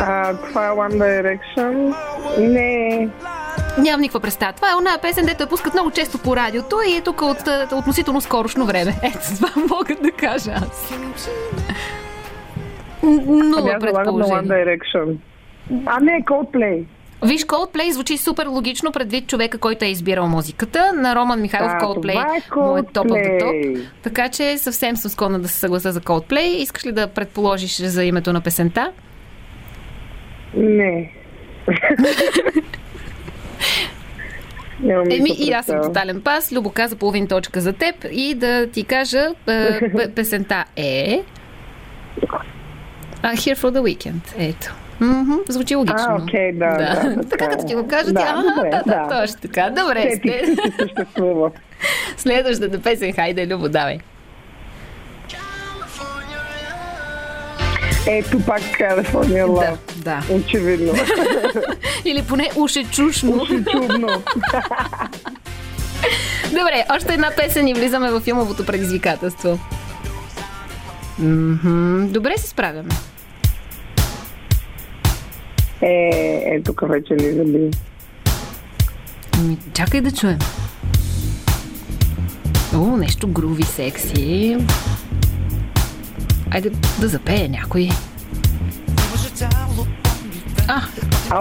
А, 0.00 0.34
това 0.34 0.66
е 0.66 0.70
One 0.70 0.96
Direction? 0.96 1.94
Не. 2.38 3.08
Нямам 3.78 4.00
никаква 4.00 4.20
представа. 4.20 4.52
Това 4.52 4.68
е 4.68 4.72
една 4.78 4.98
песен, 5.02 5.26
дето 5.26 5.42
я 5.42 5.48
пускат 5.48 5.74
много 5.74 5.90
често 5.90 6.18
по 6.18 6.36
радиото 6.36 6.76
и 6.88 6.96
е 6.96 7.00
тук 7.00 7.22
от 7.22 7.48
а, 7.48 7.68
относително 7.72 8.20
скорошно 8.20 8.66
време. 8.66 8.92
Ето, 9.02 9.18
това 9.36 9.48
мога 9.70 9.94
да 10.02 10.10
кажа 10.10 10.50
аз. 10.50 10.92
Ами 13.02 13.22
Нула 13.22 13.62
залагам 13.62 13.64
на 13.64 13.78
One 13.78 13.94
предположение. 13.94 14.42
Direction. 14.42 15.16
А, 15.86 16.00
не, 16.00 16.22
Coldplay. 16.24 16.84
Виж, 17.24 17.44
Coldplay 17.46 17.90
звучи 17.90 18.18
супер 18.18 18.46
логично 18.46 18.92
предвид 18.92 19.26
човека, 19.26 19.58
който 19.58 19.84
е 19.84 19.88
избирал 19.88 20.28
музиката. 20.28 20.92
На 20.94 21.14
Роман 21.14 21.40
Михайлов 21.40 21.72
А, 21.74 21.80
Coldplay 21.80 22.36
е 22.36 22.60
му 22.60 22.76
е 22.76 22.82
топ 22.82 22.86
от 22.86 22.94
топ. 22.94 23.08
Coldplay. 23.08 23.84
Така 24.02 24.28
че 24.28 24.58
съвсем 24.58 24.96
съм 24.96 25.10
склонна 25.10 25.40
да 25.40 25.48
се 25.48 25.58
съгласа 25.58 25.92
за 25.92 26.00
Coldplay. 26.00 26.40
Искаш 26.40 26.86
ли 26.86 26.92
да 26.92 27.06
предположиш 27.06 27.76
за 27.76 28.04
името 28.04 28.32
на 28.32 28.40
песента? 28.40 28.92
Не. 30.56 31.12
Еми 35.10 35.30
и 35.38 35.52
аз 35.52 35.66
съм 35.66 35.82
тотален 35.82 36.22
пас. 36.22 36.52
Любо 36.52 36.70
каза 36.70 36.96
половин 36.96 37.28
точка 37.28 37.60
за 37.60 37.72
теб 37.72 37.94
и 38.12 38.34
да 38.34 38.66
ти 38.66 38.84
кажа 38.84 39.28
е, 39.48 40.08
песента 40.14 40.64
е 40.76 41.22
а, 43.22 43.32
Here 43.32 43.56
for 43.56 43.70
the 43.70 43.80
Weekend. 43.80 44.34
Ето. 44.38 44.74
Мгм, 45.00 45.32
звучи 45.48 45.74
логично. 45.74 46.06
А, 46.08 46.22
окей, 46.22 46.52
да, 46.52 46.66
да, 46.70 46.78
да, 46.78 47.00
така 47.16 47.28
така 47.30 47.48
като 47.48 47.66
ти 47.66 47.74
го 47.74 47.88
кажа, 47.88 48.12
Да, 48.12 48.20
ага, 48.20 48.54
добре, 48.56 48.70
да, 48.70 48.82
да, 48.86 49.06
да. 49.06 49.20
точно 49.20 49.40
така. 49.40 49.70
Добре, 49.70 50.20
съществува. 50.78 51.50
следващата 52.16 52.82
песен, 52.82 53.12
хайде, 53.12 53.46
Любо, 53.46 53.68
давай. 53.68 53.98
Ето 58.06 58.40
пак 58.46 58.60
California 58.60 59.46
Love. 59.46 59.76
Да, 59.96 60.22
да. 60.28 60.34
Очевидно. 60.34 60.92
Или 62.04 62.22
поне 62.22 62.50
уше 62.56 62.84
чушно. 62.90 63.46
Чудно. 63.72 64.08
Добре, 66.48 66.84
още 66.96 67.14
една 67.14 67.30
песен 67.36 67.68
и 67.68 67.74
влизаме 67.74 68.10
в 68.10 68.20
филмовото 68.20 68.66
предизвикателство. 68.66 69.58
Добре 72.08 72.38
се 72.38 72.48
справяме. 72.48 72.88
Е, 75.84 76.10
е, 76.46 76.62
тук 76.62 76.88
вече 76.88 77.14
ни 77.14 77.32
заби. 77.32 77.70
Ами, 79.38 79.58
чакай 79.74 80.00
да 80.00 80.10
чуем. 80.10 80.38
О, 82.74 82.96
нещо 82.96 83.28
груви, 83.28 83.62
секси. 83.62 84.56
Айде 86.50 86.70
да 87.00 87.08
запее 87.08 87.48
някой. 87.48 87.88
А, 90.68 90.82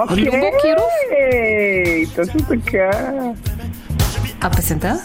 Окей. 0.03 0.23
Любо 0.23 0.37
Киров? 0.61 0.93
Ей, 1.33 2.07
точно 2.15 2.39
така. 2.39 2.91
а 4.41 4.49
песента? 4.49 5.03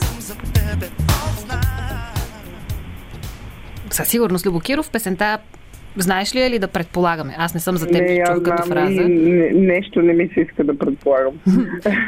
Със 3.91 4.09
сигурност 4.09 4.47
Любо 4.47 4.61
Киров. 4.61 4.91
Песента 4.91 5.39
знаеш 5.97 6.35
ли 6.35 6.41
я 6.41 6.47
или 6.47 6.59
да 6.59 6.69
предполагаме? 6.69 7.35
Аз 7.39 7.55
не 7.55 7.61
съм 7.61 7.77
за 7.77 7.87
теб, 7.87 8.03
Не, 8.03 8.25
чух 8.27 8.43
като 8.43 8.63
фраза. 8.63 9.01
не, 9.09 9.51
нещо 9.51 10.03
не 10.03 10.13
ми 10.13 10.31
се 10.35 10.41
иска 10.41 10.65
да 10.65 10.79
предполагам. 10.79 11.33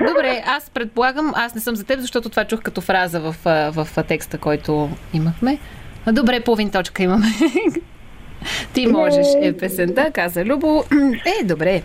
Добре, 0.09 0.43
аз 0.47 0.71
предполагам, 0.71 1.33
аз 1.37 1.55
не 1.55 1.61
съм 1.61 1.77
за 1.77 1.85
теб, 1.85 2.01
защото 2.01 2.29
това 2.29 2.45
чух 2.45 2.61
като 2.63 2.81
фраза 2.81 3.21
в, 3.21 3.37
в, 3.45 3.89
а, 3.97 4.03
текста, 4.03 4.39
който 4.39 4.91
имахме. 5.15 5.59
Добре, 6.13 6.41
половин 6.41 6.71
точка 6.71 7.03
имаме. 7.03 7.27
Ти 8.73 8.87
можеш 8.87 9.27
е 9.43 9.53
песента, 9.53 10.11
каза 10.15 10.45
Любо. 10.45 10.85
Е, 11.41 11.45
добре. 11.45 11.83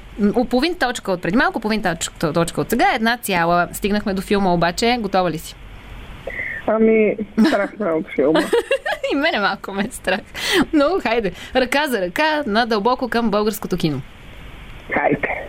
Половин 0.50 0.76
точка 0.76 1.12
от 1.12 1.22
преди 1.22 1.38
малко, 1.38 1.60
половин 1.60 1.82
точка, 1.82 2.34
точка 2.34 2.62
от 2.62 2.70
сега, 2.70 2.86
една 2.96 3.18
цяла. 3.18 3.68
Стигнахме 3.72 4.14
до 4.14 4.22
филма 4.22 4.54
обаче. 4.54 4.98
Готова 5.02 5.32
ли 5.32 5.38
си? 5.38 5.56
Ами, 6.68 7.18
страх 7.48 7.74
ме 7.80 7.92
от 7.92 8.06
филма. 8.16 8.40
И 9.14 9.16
мене 9.16 9.40
малко 9.40 9.72
ме 9.72 9.84
е 9.84 9.92
страх. 9.92 10.20
Но, 10.74 11.00
хайде. 11.04 11.32
Ръка 11.56 11.88
за 11.88 12.02
ръка, 12.02 12.44
надълбоко 12.48 13.10
към 13.10 13.32
българското 13.32 13.78
кино. 13.78 14.02
Хайде. 14.94 15.46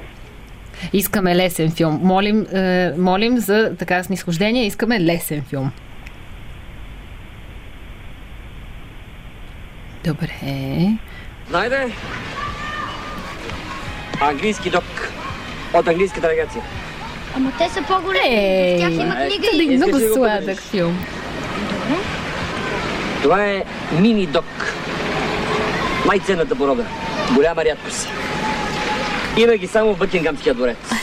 Искаме 0.92 1.36
лесен 1.36 1.70
филм. 1.70 2.00
Молим, 2.02 2.46
е, 2.52 2.92
молим 2.98 3.38
за 3.38 3.76
така 3.78 4.02
снисхождение. 4.02 4.66
Искаме 4.66 5.00
лесен 5.00 5.42
филм. 5.42 5.72
Добре. 10.04 10.32
Найде! 11.50 11.92
Английски 14.20 14.70
док 14.70 15.12
от 15.74 15.88
английска 15.88 16.20
делегация. 16.20 16.62
Ама 17.36 17.52
те 17.58 17.68
са 17.68 17.82
по-големи. 17.82 18.34
Е, 18.34 18.76
В 18.76 18.80
тях 18.80 18.92
има 18.92 19.14
книга 19.14 19.46
и... 19.52 19.74
Искаш 19.74 19.88
много 19.88 20.14
сладък 20.14 20.60
филм. 20.60 20.98
Това 23.22 23.44
е 23.46 23.64
мини 24.00 24.26
док. 24.26 24.74
Най-ценната 26.06 26.56
порода. 26.56 26.84
Голяма 27.34 27.64
рядкост. 27.64 28.08
Има 29.38 29.56
ги 29.56 29.66
само 29.66 29.94
в 29.94 29.98
Бъкингамския 29.98 30.54
дворец. 30.54 30.90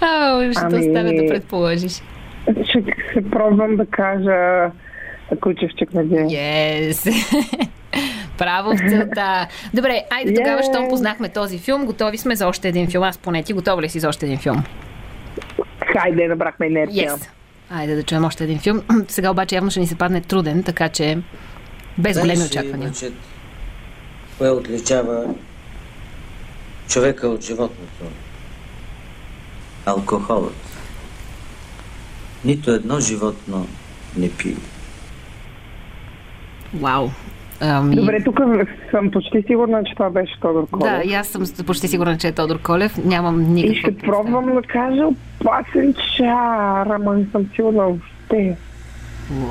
А, 0.00 0.52
ще 0.52 0.60
Ами- 0.96 1.16
да 1.16 1.34
предположиш. 1.34 1.92
Ще 2.64 2.82
се 3.14 3.30
пробвам 3.30 3.76
да 3.76 3.86
кажа 3.86 4.70
Кучевчик 5.40 5.94
на 5.94 6.04
ден. 6.04 6.28
Yes. 6.28 7.12
Право 8.38 8.76
в 8.76 8.78
целта. 8.90 9.46
Добре, 9.74 10.04
айде 10.10 10.34
тогава, 10.34 10.62
Yeah. 10.62 10.72
щом 10.74 10.88
познахме 10.88 11.28
този 11.28 11.58
филм, 11.58 11.86
готови 11.86 12.18
сме 12.18 12.36
за 12.36 12.46
още 12.48 12.68
един 12.68 12.90
филм. 12.90 13.02
Аз 13.04 13.18
поне 13.18 13.42
ти 13.42 13.52
готова 13.52 13.82
ли 13.82 13.88
си 13.88 14.00
за 14.00 14.08
още 14.08 14.26
един 14.26 14.38
филм? 14.38 14.64
Хайде, 15.92 16.28
набрахме 16.28 16.66
инерция. 16.66 17.10
Yes. 17.10 17.28
Айде 17.70 17.94
да 17.94 18.02
чуем 18.02 18.24
още 18.24 18.44
един 18.44 18.58
филм. 18.58 18.82
Сега 19.08 19.30
обаче 19.30 19.54
явно 19.54 19.70
ще 19.70 19.80
ни 19.80 19.86
се 19.86 19.94
падне 19.98 20.20
труден, 20.20 20.62
така 20.62 20.88
че 20.88 21.18
без 21.98 22.20
големи 22.20 22.36
Знаеш 22.36 22.54
ли, 22.54 22.58
очаквания. 22.58 22.88
Мъчет, 22.88 23.12
кое 24.38 24.50
отличава 24.50 25.24
човека 26.88 27.28
от 27.28 27.44
животното? 27.44 28.04
Алкохолът. 29.86 30.54
Нито 32.44 32.70
едно 32.70 33.00
животно 33.00 33.66
не 34.16 34.30
пие. 34.32 34.56
Вау. 36.74 37.08
Ами... 37.60 37.96
Добре, 37.96 38.24
тук 38.24 38.40
съм 38.90 39.10
почти 39.10 39.44
сигурна, 39.46 39.84
че 39.84 39.94
това 39.94 40.10
беше 40.10 40.40
Тодор 40.40 40.66
Колев. 40.70 40.92
Да, 40.92 41.02
и 41.04 41.14
аз 41.14 41.28
съм 41.28 41.64
почти 41.66 41.88
сигурна, 41.88 42.18
че 42.18 42.28
е 42.28 42.32
Тодор 42.32 42.62
Колев. 42.62 43.04
Нямам 43.04 43.40
И 43.40 43.44
никаква 43.44 43.74
ще 43.74 43.82
представа. 43.82 44.12
пробвам 44.12 44.54
да 44.54 44.62
кажа 44.62 45.02
опасен 45.40 45.94
чар, 46.16 46.86
ама 46.86 47.14
не 47.14 47.26
съм 47.32 47.46
сигурна 47.54 47.82
въобще. 47.82 48.56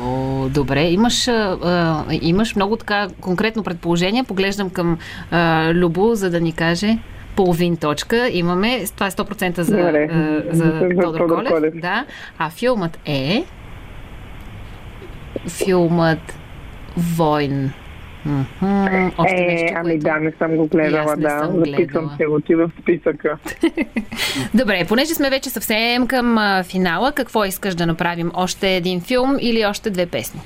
О, 0.03 0.49
добре, 0.49 0.83
имаш, 0.83 1.27
а, 1.27 2.03
имаш 2.21 2.55
много 2.55 2.75
така 2.75 3.07
конкретно 3.21 3.63
предположение. 3.63 4.23
Поглеждам 4.23 4.69
към 4.69 4.97
а, 5.31 5.71
Любо, 5.73 6.15
за 6.15 6.29
да 6.29 6.41
ни 6.41 6.51
каже 6.51 6.97
половин 7.35 7.77
точка. 7.77 8.29
Имаме, 8.31 8.85
това 8.93 9.07
е 9.07 9.11
100% 9.11 9.61
за, 9.61 9.77
Добре. 9.77 10.09
а, 10.11 10.41
за, 10.55 10.63
За 10.63 10.79
Тодор, 10.79 11.17
Тодор 11.17 11.35
Колев. 11.35 11.51
Колев. 11.51 11.73
Да. 11.75 12.05
А 12.37 12.49
филмът 12.49 12.99
е 13.05 13.43
филмът 15.47 16.39
Войн. 16.97 17.71
Мгм, 18.61 19.09
Още 19.17 19.43
е, 19.43 19.47
нещо, 19.47 19.73
ами 19.75 19.89
което... 19.89 20.03
да, 20.03 20.19
не 20.19 20.31
съм 20.31 20.55
го 20.55 20.67
гледала, 20.67 21.15
да. 21.15 21.29
съм 21.29 21.55
Записвам 21.57 22.11
се 22.17 22.25
го 22.25 22.39
ти 22.39 22.55
в 22.55 22.71
списъка. 22.81 23.37
Добре, 24.53 24.85
понеже 24.87 25.13
сме 25.13 25.29
вече 25.29 25.49
съвсем 25.49 26.07
към 26.07 26.37
а, 26.37 26.63
финала, 26.63 27.11
какво 27.11 27.45
искаш 27.45 27.75
да 27.75 27.85
направим? 27.85 28.31
Още 28.33 28.75
един 28.75 29.01
филм 29.01 29.37
или 29.39 29.65
още 29.65 29.89
две 29.89 30.05
песни? 30.05 30.41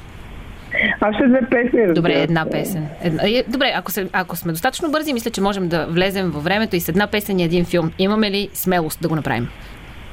Още 1.02 1.28
две 1.28 1.42
песни, 1.50 1.94
Добре, 1.94 2.14
една 2.14 2.46
песен. 2.52 2.88
Една, 3.04 3.24
е, 3.26 3.44
добре, 3.48 3.74
ако, 3.76 3.92
се, 3.92 4.08
ако 4.14 4.36
сме 4.36 4.52
достатъчно 4.52 4.92
бързи, 4.92 5.14
мисля, 5.14 5.32
че 5.32 5.42
можем 5.42 5.68
да 5.68 5.86
влезем 5.90 6.32
във 6.32 6.44
времето 6.44 6.76
и 6.76 6.80
с 6.80 6.90
една 6.90 7.08
песен 7.08 7.40
и 7.40 7.44
един 7.44 7.66
филм. 7.66 7.92
Имаме 8.00 8.32
ли 8.32 8.50
смелост 8.54 9.02
да 9.02 9.08
го 9.08 9.16
направим? 9.16 9.48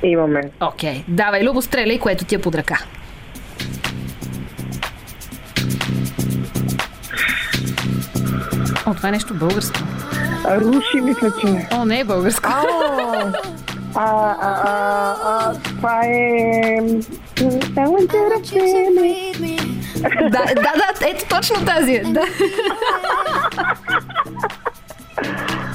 Имаме. 0.02 0.40
Окей, 0.60 1.04
давай, 1.08 1.44
Любо, 1.44 1.62
стреляй, 1.62 1.98
което 1.98 2.24
ти 2.24 2.34
е 2.34 2.38
под 2.38 2.54
ръка. 2.54 2.78
О, 8.88 8.94
това 8.94 9.08
е 9.08 9.12
нещо 9.12 9.34
българско. 9.34 9.78
Руши, 10.50 11.00
мисля, 11.00 11.32
че. 11.40 11.68
О, 11.72 11.84
не 11.84 12.00
е 12.00 12.04
българско. 12.04 12.48
А, 12.48 12.62
а, 13.94 14.36
а, 14.40 15.14
а, 15.24 15.54
това 15.54 16.00
е... 16.04 16.80
да, 20.30 20.30
да, 20.30 20.54
да, 20.54 21.08
ето 21.08 21.24
точно 21.28 21.64
тази 21.64 21.94
е. 21.94 22.02
Да. 22.02 22.22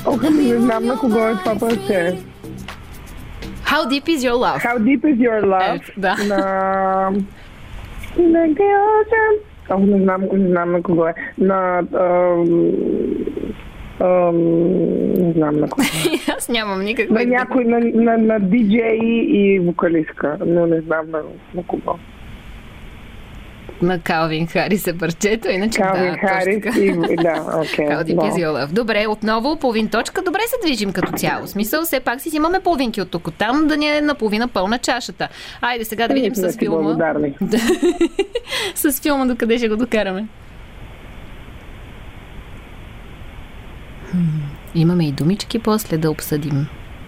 Ох, 0.05 0.23
ами 0.27 0.43
не 0.43 0.59
знам 0.59 0.85
на 0.85 0.97
кого 0.97 1.27
е 1.27 1.35
това 1.35 1.59
парче. 1.59 2.17
How 3.65 3.87
deep 3.87 4.05
is 4.05 4.17
your 4.17 4.33
love? 4.33 4.59
How 4.59 4.77
deep 4.77 5.01
is 5.01 5.17
your 5.17 5.41
love? 5.45 5.75
Ето, 5.75 5.91
да. 5.97 6.15
На... 6.15 6.37
На 8.17 8.47
Георгиан. 8.47 9.52
Ох, 9.69 9.79
не 9.79 10.03
знам, 10.03 10.21
не 10.33 10.47
знам 10.47 10.71
на 10.71 10.81
кого 10.81 11.07
е. 11.07 11.13
На... 11.37 11.79
ам, 11.79 12.45
ам, 13.99 14.37
не 15.13 15.33
знам 15.33 15.55
на 15.55 15.69
кого. 15.69 15.83
Аз 16.37 16.49
нямам 16.49 16.83
никаква 16.83 17.15
На 17.15 17.25
някой, 17.25 17.65
на, 17.65 17.79
на, 17.79 18.17
на 18.17 18.39
диджей 18.39 18.99
и 19.23 19.59
вокалистка, 19.59 20.37
но 20.45 20.67
не 20.67 20.81
знам 20.81 21.11
на, 21.11 21.21
на 21.53 21.63
кого. 21.63 21.99
На 23.83 23.99
Калвин 23.99 24.47
Харис 24.47 24.87
е 24.87 24.97
парчето, 24.97 25.49
иначе 25.49 25.81
Калвин 25.81 26.11
да, 26.11 26.17
Харис 26.17 26.75
и... 26.77 26.91
Да, 26.91 27.15
да. 27.15 27.63
is 27.63 28.33
your 28.33 28.65
love? 28.65 28.71
Добре, 28.71 29.07
отново 29.07 29.55
половин 29.55 29.87
точка. 29.87 30.21
Добре 30.21 30.39
се 30.47 30.67
движим 30.67 30.93
като 30.93 31.11
цяло. 31.11 31.45
В 31.45 31.49
Смисъл, 31.49 31.83
все 31.83 31.99
пак 31.99 32.21
си 32.21 32.29
взимаме 32.29 32.59
половинки 32.59 33.01
от 33.01 33.11
тук 33.11 33.33
там, 33.37 33.67
да 33.67 33.77
ни 33.77 33.97
е 33.97 34.01
наполовина 34.01 34.47
пълна 34.47 34.77
чашата. 34.77 35.27
Айде 35.61 35.85
сега 35.85 36.07
да 36.07 36.13
видим 36.13 36.31
Ние 36.31 36.35
сме 36.35 36.51
с 36.51 36.57
филма. 36.57 36.77
благодарни. 36.77 37.33
с 38.75 39.01
филма 39.01 39.25
докъде 39.25 39.57
ще 39.57 39.69
го 39.69 39.75
докараме. 39.75 40.25
Имаме 44.75 45.07
и 45.07 45.11
думички 45.11 45.59
после 45.59 45.97
да 45.97 46.11
обсъдим. 46.11 46.67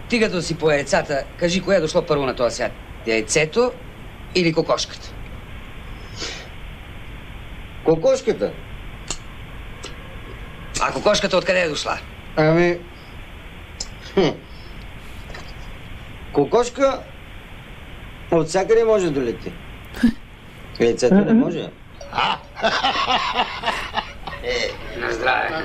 Ти 0.09 0.19
като 0.19 0.41
си 0.41 0.55
по 0.55 0.71
яйцата, 0.71 1.23
кажи 1.37 1.61
кое 1.61 1.75
е 1.75 1.79
дошло 1.79 2.01
първо 2.01 2.25
на 2.25 2.35
този 2.35 2.55
свят. 2.55 2.71
Яйцето 3.07 3.71
или 4.35 4.53
кокошката? 4.53 5.14
Кокошката. 7.85 8.51
А 10.81 10.93
кокошката 10.93 11.37
откъде 11.37 11.61
е 11.61 11.69
дошла? 11.69 11.97
Ами... 12.35 12.79
Хм. 14.13 14.29
Кокошка 16.33 16.99
от 18.31 18.47
всякъде 18.47 18.83
може 18.83 19.09
да 19.11 19.21
лети. 19.21 19.51
Яйцето 20.79 21.15
не 21.15 21.33
може. 21.33 21.59
На 24.97 25.11
здраве. 25.11 25.63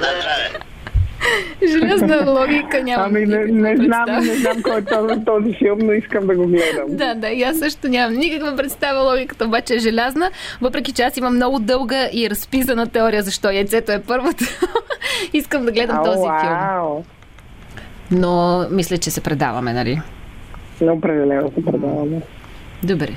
Железна 1.68 2.30
логика 2.30 2.82
нямам. 2.82 3.06
Ами 3.06 3.26
не, 3.26 3.44
не 3.44 3.76
знам, 3.76 4.04
не 4.24 4.34
знам 4.34 4.62
кой 4.62 4.78
е 4.78 4.84
този, 4.84 5.24
този 5.24 5.54
филм, 5.54 5.78
но 5.82 5.92
искам 5.92 6.26
да 6.26 6.34
го 6.34 6.46
гледам. 6.46 6.86
Да, 6.88 7.14
да, 7.14 7.28
и 7.28 7.42
аз 7.42 7.58
също 7.58 7.88
нямам 7.88 8.18
никаква 8.18 8.56
представа. 8.56 9.00
Логиката 9.00 9.44
обаче 9.44 9.74
е 9.74 9.78
желязна, 9.78 10.30
въпреки 10.60 10.92
че 10.92 11.02
аз 11.02 11.16
имам 11.16 11.34
много 11.34 11.58
дълга 11.58 12.08
и 12.12 12.30
разписана 12.30 12.86
теория 12.86 13.22
защо 13.22 13.50
яйцето 13.50 13.92
е 13.92 14.02
първото. 14.06 14.44
Искам 15.32 15.64
да 15.64 15.72
гледам 15.72 15.96
Ау, 15.96 16.04
този 16.04 16.28
филм. 16.40 17.04
Но 18.10 18.66
мисля, 18.70 18.98
че 18.98 19.10
се 19.10 19.20
предаваме, 19.20 19.72
нали? 19.72 20.00
Но 20.80 20.92
определено 20.92 21.52
се 21.54 21.64
предаваме. 21.64 22.20
Добре. 22.82 23.08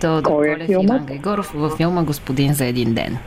Тодор 0.00 0.22
Кой 0.22 0.48
е 0.48 0.52
Колев 0.54 0.68
и? 0.68 0.72
Иван 0.72 1.06
Григоров 1.06 1.52
във 1.54 1.76
филма 1.76 2.02
Господин 2.02 2.52
за 2.54 2.64
един 2.64 2.94
ден. 2.94 3.18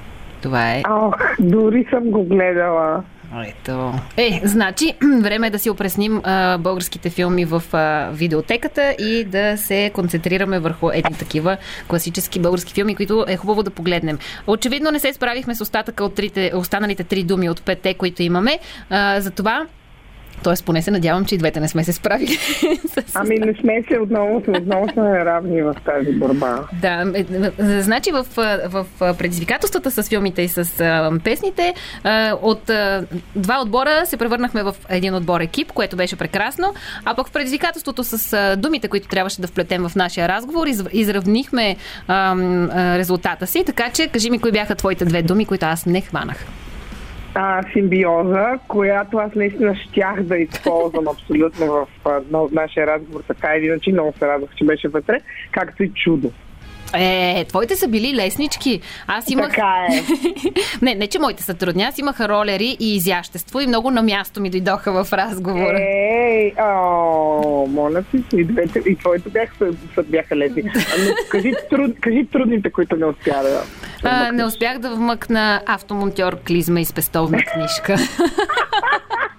Това 0.45 0.71
е. 0.71 0.84
Ох, 0.89 1.15
дори 1.39 1.88
съм 1.89 2.03
го 2.12 2.23
гледала. 2.23 3.03
Ето. 3.47 3.93
Е, 4.17 4.41
значи, 4.43 4.93
време 5.21 5.47
е 5.47 5.49
да 5.49 5.60
си 5.60 5.69
опресним 5.69 6.21
а, 6.23 6.58
българските 6.58 7.10
филми 7.10 7.45
в 7.45 7.63
а, 7.73 8.10
видеотеката 8.13 8.95
и 8.99 9.23
да 9.23 9.58
се 9.58 9.91
концентрираме 9.93 10.60
върху 10.60 10.89
едни 10.89 11.17
такива 11.17 11.58
класически 11.88 12.39
български 12.39 12.73
филми, 12.73 12.95
които 12.95 13.25
е 13.27 13.38
хубаво 13.38 13.63
да 13.63 13.71
погледнем. 13.71 14.17
Очевидно 14.47 14.91
не 14.91 14.99
се 14.99 15.13
справихме 15.13 15.55
с 15.55 15.62
остатъка 15.62 16.03
от 16.03 16.15
трите, 16.15 16.51
останалите 16.55 17.03
три 17.03 17.23
думи 17.23 17.49
от 17.49 17.63
петте, 17.63 17.93
които 17.93 18.23
имаме. 18.23 18.60
А, 18.89 19.21
затова 19.21 19.65
Тоест, 20.43 20.65
поне 20.65 20.82
се 20.82 20.91
надявам, 20.91 21.26
че 21.26 21.36
и 21.36 21.38
двете 21.38 21.60
не 21.60 21.67
сме 21.67 21.84
се 21.84 21.93
справили. 21.93 22.38
Ами 23.13 23.39
не 23.39 23.54
сме 23.54 23.84
се 23.88 24.00
отново, 24.00 24.43
отново 24.48 24.89
сме 24.93 25.26
равни 25.26 25.62
в 25.62 25.76
тази 25.86 26.12
борба. 26.12 26.60
Да, 26.82 27.12
е, 27.15 27.19
е, 27.19 27.82
значи 27.82 28.12
в, 28.12 28.26
в 28.67 28.86
предизвикателствата 29.17 29.91
с 29.91 30.10
филмите 30.10 30.41
и 30.41 30.48
с 30.48 30.65
песните 31.24 31.74
от 32.41 32.71
два 33.36 33.62
отбора 33.62 34.06
се 34.06 34.17
превърнахме 34.17 34.63
в 34.63 34.76
един 34.89 35.15
отбор 35.15 35.41
екип, 35.41 35.71
което 35.71 35.95
беше 35.95 36.15
прекрасно, 36.15 36.74
а 37.06 37.15
пък 37.15 37.28
в 37.28 37.32
предизвикателството 37.32 38.04
с 38.04 38.56
думите, 38.58 38.88
които 38.88 39.08
трябваше 39.08 39.41
да 39.41 39.48
вплетем 39.48 39.88
в 39.89 39.95
нашия 39.95 40.28
разговор, 40.28 40.67
из, 40.67 40.84
изравнихме 40.91 41.76
резултата 42.69 43.48
си, 43.48 43.63
така 43.65 43.89
че 43.89 44.08
кажи 44.08 44.30
ми 44.30 44.39
кои 44.39 44.52
бяха 44.52 44.76
твоите 44.76 45.06
две 45.06 45.21
думи, 45.21 45.45
които 45.45 45.65
аз 45.65 45.86
не 45.86 46.02
хванах. 46.02 46.45
А, 47.38 47.63
симбиоза, 47.74 48.60
която 48.67 49.17
аз 49.17 49.36
наистина 49.36 49.76
щях 49.76 50.24
да 50.24 50.38
използвам 50.38 51.08
абсолютно 51.08 51.65
в 51.65 51.88
а, 52.06 52.10
на- 52.32 52.48
нашия 52.52 52.88
разговор, 52.88 53.24
така 53.28 53.56
или 53.56 53.65
иначе 53.65 53.91
много 53.91 54.13
се 54.19 54.28
радвах, 54.28 54.56
че 54.56 54.65
беше 54.65 54.88
вътре, 54.88 55.19
както 55.52 55.84
и 55.84 55.89
чудо. 55.89 56.32
Е, 56.97 57.45
твоите 57.49 57.75
са 57.75 57.88
били 57.88 58.15
леснички. 58.15 58.81
Аз 59.08 59.29
имах... 59.29 59.49
Така 59.49 59.88
е. 59.89 60.03
не, 60.81 60.95
не, 60.95 61.08
че 61.08 61.19
моите 61.19 61.43
са 61.43 61.53
трудни. 61.53 61.84
Аз 61.84 61.97
имах 61.97 62.19
ролери 62.19 62.77
и 62.79 62.95
изящество 62.95 63.60
и 63.60 63.67
много 63.67 63.91
на 63.91 64.03
място 64.03 64.41
ми 64.41 64.49
дойдоха 64.49 65.03
в 65.03 65.13
разговора. 65.13 65.79
Ей, 65.79 66.53
о, 66.62 67.67
моля 67.67 68.03
ти, 68.12 68.23
и, 68.34 68.43
двете, 68.43 68.79
и 68.79 68.95
твоите 68.95 69.29
бяха, 69.29 69.71
бяха 70.08 70.36
лесни. 70.36 70.63
Ами, 70.65 71.10
кажи, 71.29 71.53
труд, 71.69 71.91
кажи 72.01 72.27
трудните, 72.31 72.71
които 72.71 72.95
не 72.95 73.05
успя 73.05 73.43
да... 73.43 73.63
А, 74.03 74.31
не 74.31 74.45
успях 74.45 74.79
да 74.79 74.95
вмъкна 74.95 75.62
автомонтьор, 75.65 76.39
клизма 76.47 76.79
и 76.79 76.86
спестовна 76.86 77.38
книжка. 77.38 77.95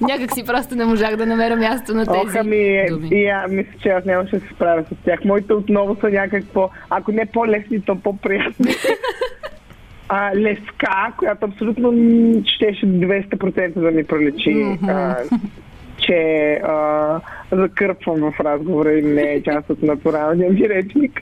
Някак 0.00 0.34
си 0.34 0.44
просто 0.46 0.74
не 0.74 0.84
можах 0.84 1.16
да 1.16 1.26
намеря 1.26 1.56
място 1.56 1.94
на 1.94 2.06
тези 2.06 2.18
Ох, 2.18 2.34
ами, 2.36 2.86
думи. 2.88 3.08
и 3.12 3.26
а, 3.28 3.46
мисля, 3.48 3.72
че 3.82 3.88
аз 3.88 4.04
нямаше 4.04 4.36
да 4.36 4.40
се 4.40 4.54
справя 4.54 4.84
с 4.84 5.04
тях. 5.04 5.24
Моите 5.24 5.52
отново 5.52 5.96
са 6.00 6.10
някакво, 6.10 6.70
ако 6.90 7.12
не 7.12 7.26
по-лесни, 7.26 7.80
то 7.80 7.96
по-приятни. 7.96 8.74
А, 10.08 10.36
леска, 10.36 11.12
която 11.16 11.46
абсолютно 11.46 11.92
щеше 12.46 12.86
200% 12.86 13.72
да 13.72 13.90
ми 13.90 14.04
проличи. 14.04 14.78
А, 14.88 15.16
че 16.06 16.14
а, 16.64 17.20
закърпвам 17.52 18.32
в 18.32 18.40
разговора 18.40 18.92
и 18.92 19.02
не 19.02 19.22
е 19.22 19.42
част 19.42 19.70
от 19.70 19.82
натуралния 19.82 20.50
ми 20.50 20.68
речник. 20.68 21.20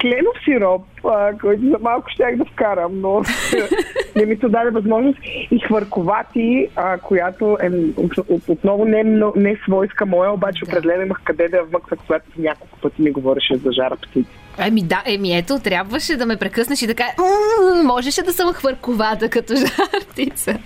Кленов 0.00 0.34
сироп, 0.44 0.82
а, 1.04 1.32
който 1.40 1.62
за 1.62 1.76
малко 1.80 2.10
щях 2.10 2.36
да 2.36 2.44
вкарам, 2.44 3.00
но 3.00 3.22
не 4.16 4.26
ми 4.26 4.36
се 4.36 4.48
даде 4.48 4.70
възможност. 4.70 5.18
И 5.50 5.58
хвърковати, 5.58 6.68
а, 6.76 6.98
която 6.98 7.58
е 7.62 7.70
от- 7.96 8.48
отново 8.48 8.84
не, 8.84 9.02
не 9.36 9.50
е 9.50 9.56
свойска 9.64 10.06
моя, 10.06 10.32
обаче 10.32 10.64
определено 10.64 11.02
имах 11.02 11.20
къде 11.24 11.48
да 11.48 11.56
я 11.56 11.64
вмъквах, 11.64 11.98
когато 12.06 12.24
няколко 12.38 12.78
пъти 12.78 13.02
ми 13.02 13.10
говореше 13.10 13.56
за 13.56 13.72
жара 13.72 13.96
птици. 13.96 14.28
Еми 14.58 14.82
да, 14.82 15.02
еми 15.06 15.38
ето, 15.38 15.58
трябваше 15.58 16.16
да 16.16 16.26
ме 16.26 16.36
прекъснеш 16.36 16.82
и 16.82 16.86
«М, 16.86 17.82
можеше 17.84 18.22
да 18.22 18.32
съм 18.32 18.52
хвърковата 18.52 19.28
като 19.28 19.54
жар 19.56 20.02
птица. 20.10 20.58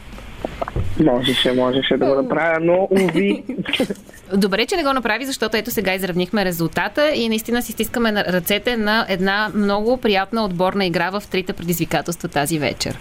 Можеше, 0.98 1.53
можеше 1.53 1.96
да 1.96 2.07
го 2.07 2.22
направя, 2.22 2.59
но 2.61 2.88
уви. 2.90 3.44
Добре, 4.37 4.66
че 4.66 4.76
не 4.76 4.83
го 4.83 4.92
направи, 4.92 5.24
защото 5.24 5.57
ето 5.57 5.70
сега 5.70 5.94
изравнихме 5.94 6.44
резултата 6.44 7.11
и 7.14 7.29
наистина 7.29 7.62
си 7.62 7.72
стискаме 7.72 8.12
на 8.12 8.24
ръцете 8.24 8.76
на 8.76 9.07
една 9.09 9.50
много 9.55 9.96
приятна 9.96 10.44
отборна 10.44 10.87
игра 10.87 11.11
в 11.11 11.22
трите 11.31 11.53
предизвикателства 11.53 12.29
тази 12.29 12.59
вечер. 12.59 12.98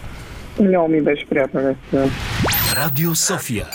Много 0.59 0.87
ми 0.87 1.01
беше 1.01 1.25
приятно, 1.29 1.61
наистина. 1.61 2.07
Радио 2.75 3.15
София. 3.15 3.65